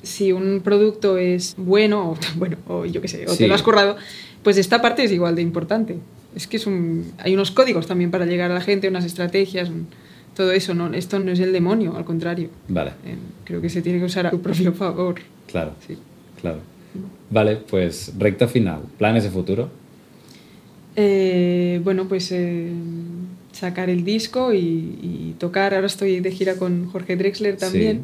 si 0.04 0.32
un 0.32 0.62
producto 0.64 1.18
es 1.18 1.56
bueno, 1.58 2.12
o, 2.12 2.18
bueno, 2.36 2.58
o 2.68 2.86
yo 2.86 3.02
qué 3.02 3.08
sé, 3.08 3.26
o 3.28 3.32
Sí. 3.32 3.40
te 3.40 3.48
lo 3.48 3.56
has 3.56 3.64
currado, 3.64 3.96
pues 4.44 4.58
esta 4.58 4.82
parte 4.82 5.04
es 5.04 5.12
igual 5.12 5.36
de 5.36 5.42
importante. 5.42 5.98
Es 6.36 6.48
que 6.48 6.58
es 6.58 6.68
un, 6.68 7.06
hay 7.18 7.34
unos 7.34 7.52
códigos 7.52 7.88
también 7.88 8.12
para 8.12 8.26
llegar 8.26 8.52
a 8.52 8.54
la 8.56 8.62
gente, 8.62 8.88
unas 8.90 9.06
estrategias, 9.06 9.70
un- 9.70 9.88
todo 10.36 10.52
eso. 10.52 10.74
No, 10.74 10.94
esto 10.94 11.18
no 11.20 11.32
es 11.32 11.40
el 11.40 11.54
demonio, 11.54 11.96
al 11.96 12.04
contrario. 12.06 12.50
Vale, 12.68 12.92
Eh, 13.06 13.16
creo 13.46 13.62
que 13.62 13.70
se 13.70 13.82
tiene 13.82 14.00
que 14.00 14.06
usar 14.06 14.28
a 14.28 14.32
tu 14.32 14.42
propio 14.42 14.74
favor. 14.74 15.16
claro, 15.48 15.74
Sí. 15.88 15.98
claro. 16.42 16.60
Vale, 17.30 17.56
pues 17.58 18.14
recta 18.18 18.48
final. 18.48 18.82
¿Planes 18.98 19.24
de 19.24 19.30
futuro? 19.30 19.70
Eh, 20.96 21.82
bueno, 21.84 22.08
pues 22.08 22.32
eh, 22.32 22.72
sacar 23.52 23.90
el 23.90 24.04
disco 24.06 24.54
y, 24.54 24.58
y 24.60 25.36
tocar. 25.40 25.74
Ahora 25.74 25.88
estoy 25.88 26.20
de 26.20 26.32
gira 26.32 26.56
con 26.56 26.88
Jorge 26.88 27.16
Drexler 27.18 27.58
también. 27.58 28.04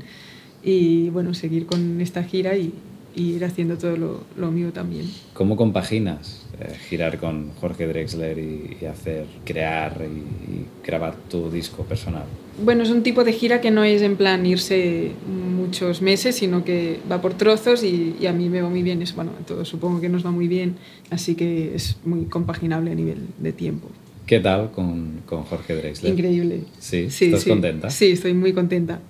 Y 0.63 1.09
bueno, 1.09 1.33
seguir 1.33 1.65
con 1.65 2.01
esta 2.01 2.23
gira 2.23 2.55
y, 2.57 2.73
y 3.15 3.33
ir 3.33 3.45
haciendo 3.45 3.77
todo 3.77 3.97
lo, 3.97 4.23
lo 4.37 4.51
mío 4.51 4.71
también. 4.71 5.05
¿Cómo 5.33 5.55
compaginas 5.55 6.45
eh, 6.59 6.73
girar 6.89 7.17
con 7.19 7.51
Jorge 7.59 7.87
Drexler 7.87 8.37
y, 8.37 8.77
y 8.81 8.85
hacer, 8.85 9.25
crear 9.45 10.01
y, 10.01 10.51
y 10.51 10.65
grabar 10.85 11.15
tu 11.29 11.49
disco 11.49 11.83
personal? 11.83 12.23
Bueno, 12.63 12.83
es 12.83 12.89
un 12.89 13.01
tipo 13.01 13.23
de 13.23 13.33
gira 13.33 13.61
que 13.61 13.71
no 13.71 13.83
es 13.83 14.01
en 14.01 14.17
plan 14.17 14.45
irse 14.45 15.11
muchos 15.27 16.01
meses, 16.01 16.35
sino 16.35 16.63
que 16.63 16.99
va 17.09 17.21
por 17.21 17.33
trozos 17.33 17.83
y, 17.83 18.15
y 18.19 18.25
a 18.27 18.33
mí 18.33 18.49
me 18.49 18.61
va 18.61 18.69
muy 18.69 18.83
bien. 18.83 19.01
Es, 19.01 19.15
bueno, 19.15 19.31
a 19.41 19.45
todos 19.45 19.67
supongo 19.67 20.01
que 20.01 20.09
nos 20.09 20.25
va 20.25 20.31
muy 20.31 20.47
bien, 20.47 20.75
así 21.09 21.35
que 21.35 21.73
es 21.75 21.97
muy 22.05 22.25
compaginable 22.25 22.91
a 22.91 22.95
nivel 22.95 23.19
de 23.39 23.53
tiempo. 23.53 23.87
¿Qué 24.27 24.39
tal 24.39 24.71
con, 24.71 25.21
con 25.25 25.43
Jorge 25.43 25.75
Drexler? 25.75 26.13
Increíble. 26.13 26.61
Sí, 26.79 27.07
¿estás 27.09 27.43
contenta? 27.43 27.89
Sí, 27.89 28.11
estoy 28.11 28.33
muy 28.33 28.53
contenta. 28.53 29.01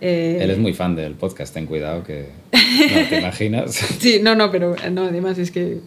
Eh, 0.00 0.38
Él 0.40 0.50
es 0.50 0.58
muy 0.58 0.74
fan 0.74 0.94
del 0.94 1.14
podcast, 1.14 1.54
ten 1.54 1.66
cuidado 1.66 2.02
que 2.04 2.26
no 2.52 3.08
te 3.08 3.18
imaginas. 3.20 3.72
Sí, 3.74 4.20
no, 4.22 4.34
no, 4.34 4.50
pero 4.50 4.76
no, 4.90 5.04
además 5.04 5.38
es 5.38 5.50
que 5.50 5.78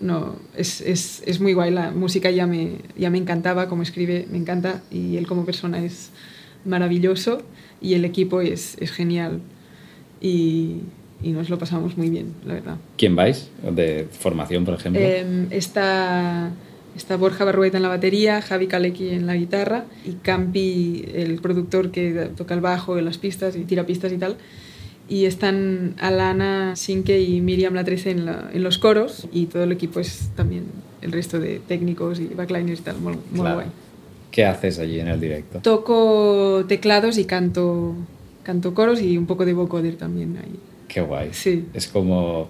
no, 0.00 0.36
es, 0.56 0.80
es, 0.82 1.22
es 1.26 1.40
muy 1.40 1.54
guay. 1.54 1.70
La 1.70 1.90
música 1.90 2.30
ya 2.30 2.46
me, 2.46 2.72
ya 2.98 3.08
me 3.10 3.18
encantaba, 3.18 3.68
como 3.68 3.82
escribe, 3.82 4.26
me 4.30 4.38
encanta. 4.38 4.82
Y 4.90 5.16
él 5.16 5.26
como 5.26 5.44
persona 5.44 5.82
es 5.84 6.10
maravilloso 6.64 7.42
y 7.80 7.94
el 7.94 8.04
equipo 8.04 8.40
es, 8.40 8.76
es 8.80 8.90
genial. 8.92 9.40
Y, 10.20 10.80
y 11.22 11.30
nos 11.32 11.48
lo 11.48 11.58
pasamos 11.58 11.96
muy 11.96 12.10
bien, 12.10 12.34
la 12.44 12.54
verdad. 12.54 12.76
¿Quién 12.98 13.16
vais? 13.16 13.48
¿De 13.70 14.06
formación, 14.10 14.64
por 14.64 14.74
ejemplo? 14.74 15.00
Eh, 15.02 15.46
está, 15.50 16.50
está 16.96 17.16
Borja 17.16 17.44
Barrueta 17.44 17.76
en 17.76 17.82
la 17.82 17.88
batería, 17.88 18.40
Javi 18.42 18.66
Kalecki 18.66 19.10
en 19.10 19.26
la 19.26 19.34
guitarra 19.36 19.84
y 20.04 20.12
Campi, 20.12 21.04
el 21.14 21.40
productor 21.40 21.90
que 21.90 22.30
toca 22.36 22.54
el 22.54 22.60
bajo 22.60 22.98
en 22.98 23.04
las 23.04 23.18
pistas 23.18 23.56
y 23.56 23.60
tira 23.64 23.84
pistas 23.86 24.12
y 24.12 24.18
tal. 24.18 24.36
Y 25.08 25.26
están 25.26 25.94
Alana 25.98 26.74
Sinke 26.74 27.20
y 27.20 27.40
Miriam 27.40 27.74
Latrece 27.74 28.10
en, 28.10 28.26
la- 28.26 28.50
en 28.52 28.62
los 28.62 28.78
coros 28.78 29.28
y 29.32 29.46
todo 29.46 29.62
el 29.64 29.72
equipo 29.72 30.00
es 30.00 30.30
también 30.34 30.64
el 31.02 31.12
resto 31.12 31.38
de 31.38 31.60
técnicos 31.60 32.18
y 32.18 32.26
backliners 32.26 32.80
y 32.80 32.82
tal, 32.82 32.98
muy, 32.98 33.12
muy 33.30 33.40
Claro. 33.40 33.54
guay. 33.56 33.66
¿Qué 34.32 34.44
haces 34.44 34.78
allí 34.80 34.98
en 34.98 35.08
el 35.08 35.20
directo? 35.20 35.60
Toco 35.60 36.64
teclados 36.66 37.18
y 37.18 37.24
canto, 37.24 37.94
canto 38.42 38.74
coros 38.74 39.00
y 39.00 39.16
un 39.16 39.26
poco 39.26 39.44
de 39.46 39.52
vocoder 39.52 39.94
también 39.96 40.36
ahí. 40.38 40.58
Qué 40.88 41.00
guay. 41.00 41.28
Sí. 41.32 41.66
Es 41.72 41.86
como 41.86 42.48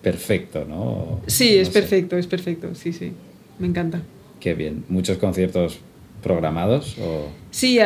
perfecto, 0.00 0.64
¿no? 0.68 1.20
Sí, 1.26 1.56
No 1.56 1.62
es 1.62 1.68
sé. 1.68 1.72
perfecto, 1.80 2.16
es 2.16 2.26
perfecto, 2.28 2.74
sí, 2.74 2.92
sí, 2.92 3.12
me 3.58 3.66
encanta. 3.66 4.02
Qué 4.40 4.54
bien. 4.54 4.84
¿Muchos 4.88 5.18
conciertos 5.18 5.78
programados? 6.22 6.96
O... 6.98 7.28
Sí, 7.50 7.78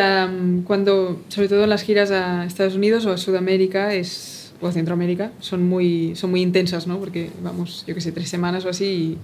cuando, 0.64 1.20
sobre 1.28 1.48
todo 1.48 1.64
en 1.64 1.70
las 1.70 1.82
giras 1.82 2.10
a 2.10 2.44
Estados 2.44 2.74
Unidos 2.74 3.06
o 3.06 3.12
a 3.12 3.16
Sudamérica 3.18 3.94
es, 3.94 4.52
o 4.60 4.66
a 4.66 4.72
Centroamérica, 4.72 5.32
son 5.40 5.68
muy, 5.68 6.16
son 6.16 6.30
muy 6.30 6.42
intensas, 6.42 6.86
¿no? 6.86 6.98
Porque 6.98 7.30
vamos, 7.42 7.84
yo 7.86 7.94
qué 7.94 8.00
sé, 8.00 8.12
tres 8.12 8.28
semanas 8.28 8.64
o 8.64 8.68
así 8.68 9.18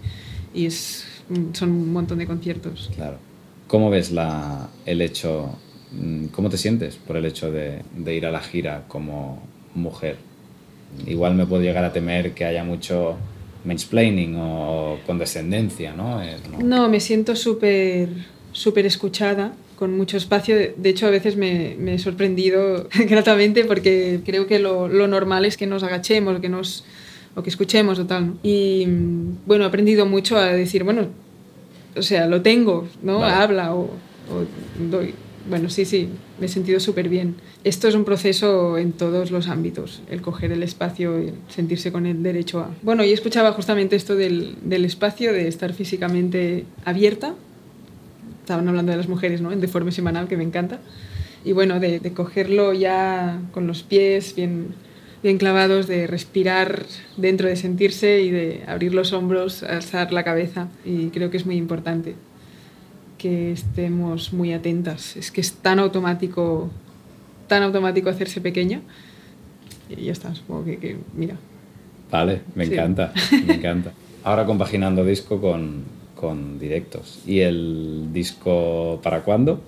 y, 0.54 0.62
y 0.62 0.66
es, 0.66 1.06
son 1.52 1.70
un 1.70 1.92
montón 1.92 2.18
de 2.18 2.26
conciertos. 2.26 2.90
Claro. 2.94 3.18
¿Cómo 3.66 3.90
ves 3.90 4.12
la, 4.12 4.68
el 4.84 5.02
hecho, 5.02 5.50
mm, 5.92 6.26
cómo 6.26 6.48
te 6.50 6.56
sientes 6.56 6.96
por 6.96 7.16
el 7.16 7.24
hecho 7.24 7.50
de, 7.50 7.82
de 7.96 8.14
ir 8.14 8.26
a 8.26 8.30
la 8.30 8.40
gira 8.40 8.84
como 8.86 9.42
mujer? 9.74 10.16
Igual 11.06 11.34
me 11.34 11.46
puedo 11.46 11.62
llegar 11.62 11.84
a 11.84 11.92
temer 11.92 12.32
que 12.32 12.44
haya 12.44 12.64
mucho 12.64 13.16
mansplaining 13.66 14.36
o 14.38 14.98
condescendencia, 15.06 15.92
¿no? 15.92 16.22
Eh, 16.22 16.36
no. 16.50 16.58
No, 16.64 16.88
me 16.88 17.00
siento 17.00 17.36
súper 17.36 18.08
súper 18.56 18.86
escuchada, 18.86 19.52
con 19.76 19.94
mucho 19.96 20.16
espacio. 20.16 20.56
De 20.56 20.88
hecho, 20.88 21.06
a 21.06 21.10
veces 21.10 21.36
me, 21.36 21.76
me 21.78 21.94
he 21.94 21.98
sorprendido 21.98 22.88
gratamente 23.08 23.64
porque 23.64 24.20
creo 24.24 24.46
que 24.46 24.58
lo, 24.58 24.88
lo 24.88 25.06
normal 25.06 25.44
es 25.44 25.56
que 25.56 25.66
nos 25.66 25.82
agachemos, 25.82 26.40
que 26.40 26.48
nos, 26.48 26.84
o 27.34 27.42
que 27.42 27.50
escuchemos 27.50 27.98
o 27.98 28.06
tal. 28.06 28.26
¿no? 28.26 28.38
Y 28.42 28.86
bueno, 29.44 29.64
he 29.64 29.68
aprendido 29.68 30.06
mucho 30.06 30.38
a 30.38 30.46
decir, 30.46 30.84
bueno, 30.84 31.08
o 31.94 32.02
sea, 32.02 32.26
lo 32.26 32.40
tengo, 32.42 32.88
¿no? 33.02 33.20
Vale. 33.20 33.34
Habla 33.34 33.74
o, 33.74 33.82
o 33.84 34.46
doy. 34.90 35.14
Bueno, 35.48 35.70
sí, 35.70 35.84
sí, 35.84 36.08
me 36.40 36.46
he 36.46 36.48
sentido 36.48 36.80
súper 36.80 37.08
bien. 37.08 37.36
Esto 37.62 37.86
es 37.86 37.94
un 37.94 38.04
proceso 38.04 38.78
en 38.78 38.92
todos 38.92 39.30
los 39.30 39.48
ámbitos, 39.48 40.02
el 40.10 40.20
coger 40.20 40.50
el 40.50 40.62
espacio, 40.64 41.16
el 41.16 41.34
sentirse 41.48 41.92
con 41.92 42.04
el 42.06 42.22
derecho 42.22 42.60
a... 42.60 42.70
Bueno, 42.82 43.04
y 43.04 43.12
escuchaba 43.12 43.52
justamente 43.52 43.94
esto 43.94 44.16
del, 44.16 44.56
del 44.62 44.84
espacio, 44.84 45.32
de 45.32 45.46
estar 45.46 45.72
físicamente 45.72 46.64
abierta. 46.84 47.34
Estaban 48.40 48.68
hablando 48.68 48.90
de 48.90 48.98
las 48.98 49.08
mujeres, 49.08 49.40
¿no? 49.40 49.52
En 49.52 49.60
deforme 49.60 49.92
semanal, 49.92 50.26
que 50.26 50.36
me 50.36 50.44
encanta. 50.44 50.80
Y 51.44 51.52
bueno, 51.52 51.78
de, 51.78 52.00
de 52.00 52.12
cogerlo 52.12 52.72
ya 52.72 53.40
con 53.52 53.68
los 53.68 53.84
pies 53.84 54.34
bien, 54.34 54.74
bien 55.22 55.38
clavados, 55.38 55.86
de 55.86 56.08
respirar 56.08 56.86
dentro, 57.16 57.48
de 57.48 57.54
sentirse 57.54 58.20
y 58.20 58.30
de 58.30 58.64
abrir 58.66 58.94
los 58.94 59.12
hombros, 59.12 59.62
alzar 59.62 60.12
la 60.12 60.24
cabeza. 60.24 60.68
Y 60.84 61.08
creo 61.10 61.30
que 61.30 61.36
es 61.36 61.46
muy 61.46 61.56
importante 61.56 62.16
que 63.18 63.52
estemos 63.52 64.32
muy 64.32 64.52
atentas. 64.52 65.16
Es 65.16 65.30
que 65.30 65.40
es 65.40 65.52
tan 65.54 65.78
automático, 65.78 66.70
tan 67.48 67.62
automático 67.62 68.08
hacerse 68.10 68.40
pequeña. 68.40 68.80
Y 69.88 70.04
ya 70.04 70.12
está, 70.12 70.34
supongo 70.34 70.64
que, 70.64 70.78
que 70.78 70.96
mira. 71.14 71.36
Vale, 72.10 72.42
me 72.54 72.66
Sí. 72.66 72.74
encanta, 72.74 73.12
me 73.46 73.54
encanta. 73.58 73.92
Ahora 74.24 74.44
compaginando 74.44 75.04
disco 75.04 75.40
con, 75.40 75.84
con 76.14 76.58
directos. 76.58 77.20
¿Y 77.26 77.40
el 77.40 78.08
disco 78.12 79.00
para 79.02 79.22
cuándo? 79.22 79.60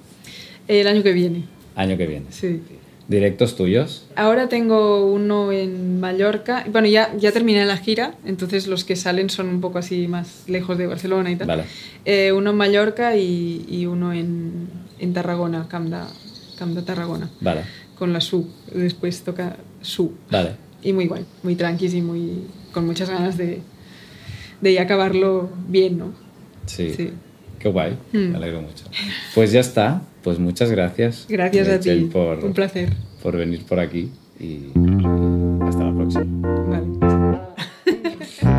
El 0.67 0.87
año 0.87 1.03
que 1.03 1.13
viene, 1.13 1.45
Año 1.77 1.97
que 1.97 2.07
viene. 2.07 2.27
sí. 2.31 2.61
¿Directos 3.09 3.57
tuyos? 3.57 4.05
Ahora 4.17 4.49
tengo 4.51 5.11
uno 5.11 5.51
en 5.51 5.99
Mallorca. 5.99 6.65
Bueno, 6.71 6.89
ya, 6.89 7.11
ya 7.17 7.33
terminé 7.33 7.65
la 7.65 7.79
gira, 7.79 8.15
entonces 8.27 8.67
los 8.67 8.85
que 8.85 8.97
salen 8.97 9.31
son 9.31 9.49
un 9.49 9.61
poco 9.63 9.79
así 9.79 10.07
más 10.09 10.45
lejos 10.47 10.77
de 10.77 10.87
Barcelona 10.87 11.31
y 11.31 11.37
tal. 11.37 11.47
Vale. 11.49 11.65
Eh, 12.05 12.33
uno 12.33 12.51
en 12.51 12.57
Mallorca 12.57 13.17
y, 13.17 13.65
y 13.69 13.87
uno 13.87 14.13
en, 14.13 14.69
en 14.99 15.15
Tarragona, 15.15 15.67
Camp 15.69 15.89
de, 15.89 15.97
Camp 16.59 16.75
de 16.77 16.83
Tarragona, 16.83 17.31
Vale, 17.41 17.63
con 17.99 18.13
la 18.13 18.21
SU. 18.21 18.47
Después 18.75 19.23
toca 19.23 19.57
SU. 19.81 20.13
vale. 20.31 20.51
Y 20.83 20.93
muy 20.93 21.07
guay, 21.09 21.25
muy 21.43 21.57
tranquis 21.57 21.95
y 21.95 22.03
muy, 22.03 22.43
con 22.73 22.87
muchas 22.87 23.09
ganas 23.11 23.37
de, 23.39 23.63
de 24.61 24.73
ya 24.75 24.83
acabarlo 24.83 25.49
bien, 25.67 25.99
¿no? 25.99 26.13
Sí. 26.67 26.93
Sí. 26.95 27.11
Qué 27.59 27.69
guay, 27.71 27.97
Mm. 28.13 28.19
me 28.33 28.37
alegro 28.37 28.61
mucho. 28.63 28.85
Pues 29.35 29.51
ya 29.51 29.59
está, 29.61 30.03
pues 30.29 30.39
muchas 30.39 30.71
gracias. 30.71 31.25
Gracias 31.27 31.69
a 31.71 31.81
ti, 31.81 32.11
por, 32.13 32.45
un 32.45 32.53
placer. 32.53 32.91
por 33.23 33.35
venir 33.35 33.65
por 33.65 33.81
aquí 33.81 34.11
y 34.39 34.67
hasta 35.67 35.85
la 35.85 35.95
próxima. 35.95 36.25
Vale. 36.69 38.49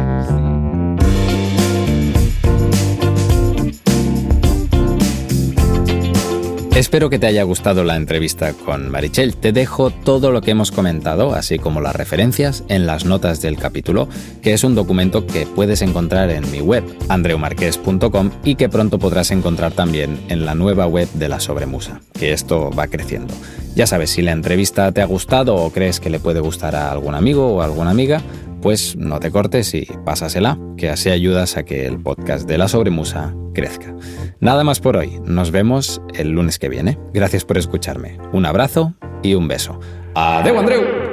Espero 6.79 7.09
que 7.09 7.19
te 7.19 7.27
haya 7.27 7.43
gustado 7.43 7.83
la 7.83 7.97
entrevista 7.97 8.53
con 8.53 8.89
Marichel. 8.89 9.35
Te 9.35 9.51
dejo 9.51 9.89
todo 9.91 10.31
lo 10.31 10.39
que 10.39 10.51
hemos 10.51 10.71
comentado, 10.71 11.33
así 11.33 11.59
como 11.59 11.81
las 11.81 11.93
referencias, 11.93 12.63
en 12.69 12.85
las 12.85 13.03
notas 13.03 13.41
del 13.41 13.57
capítulo, 13.57 14.07
que 14.41 14.53
es 14.53 14.63
un 14.63 14.75
documento 14.75 15.27
que 15.27 15.45
puedes 15.45 15.81
encontrar 15.81 16.29
en 16.29 16.49
mi 16.51 16.61
web, 16.61 16.85
andreumarques.com, 17.09 18.31
y 18.45 18.55
que 18.55 18.69
pronto 18.69 18.97
podrás 18.97 19.31
encontrar 19.31 19.73
también 19.73 20.21
en 20.29 20.45
la 20.45 20.55
nueva 20.55 20.87
web 20.87 21.09
de 21.15 21.27
la 21.27 21.41
Sobremusa, 21.41 21.99
que 22.13 22.31
esto 22.31 22.71
va 22.71 22.87
creciendo. 22.87 23.33
Ya 23.75 23.85
sabes, 23.85 24.11
si 24.11 24.21
la 24.21 24.31
entrevista 24.31 24.89
te 24.93 25.01
ha 25.01 25.05
gustado 25.05 25.55
o 25.57 25.73
crees 25.73 25.99
que 25.99 26.09
le 26.09 26.21
puede 26.21 26.39
gustar 26.39 26.77
a 26.77 26.93
algún 26.93 27.13
amigo 27.13 27.55
o 27.55 27.61
alguna 27.61 27.89
amiga, 27.89 28.21
pues 28.61 28.95
no 28.95 29.19
te 29.19 29.31
cortes 29.31 29.73
y 29.73 29.87
pásasela, 30.05 30.57
que 30.77 30.89
así 30.89 31.09
ayudas 31.09 31.57
a 31.57 31.63
que 31.63 31.85
el 31.85 31.99
podcast 31.99 32.47
de 32.47 32.57
la 32.57 32.67
sobremusa 32.67 33.35
crezca. 33.53 33.93
Nada 34.39 34.63
más 34.63 34.79
por 34.79 34.97
hoy, 34.97 35.19
nos 35.25 35.51
vemos 35.51 36.01
el 36.13 36.29
lunes 36.29 36.59
que 36.59 36.69
viene. 36.69 36.97
Gracias 37.13 37.45
por 37.45 37.57
escucharme. 37.57 38.17
Un 38.31 38.45
abrazo 38.45 38.93
y 39.23 39.33
un 39.33 39.47
beso. 39.47 39.79
¡Adeu, 40.15 40.57
Andreu! 40.57 41.08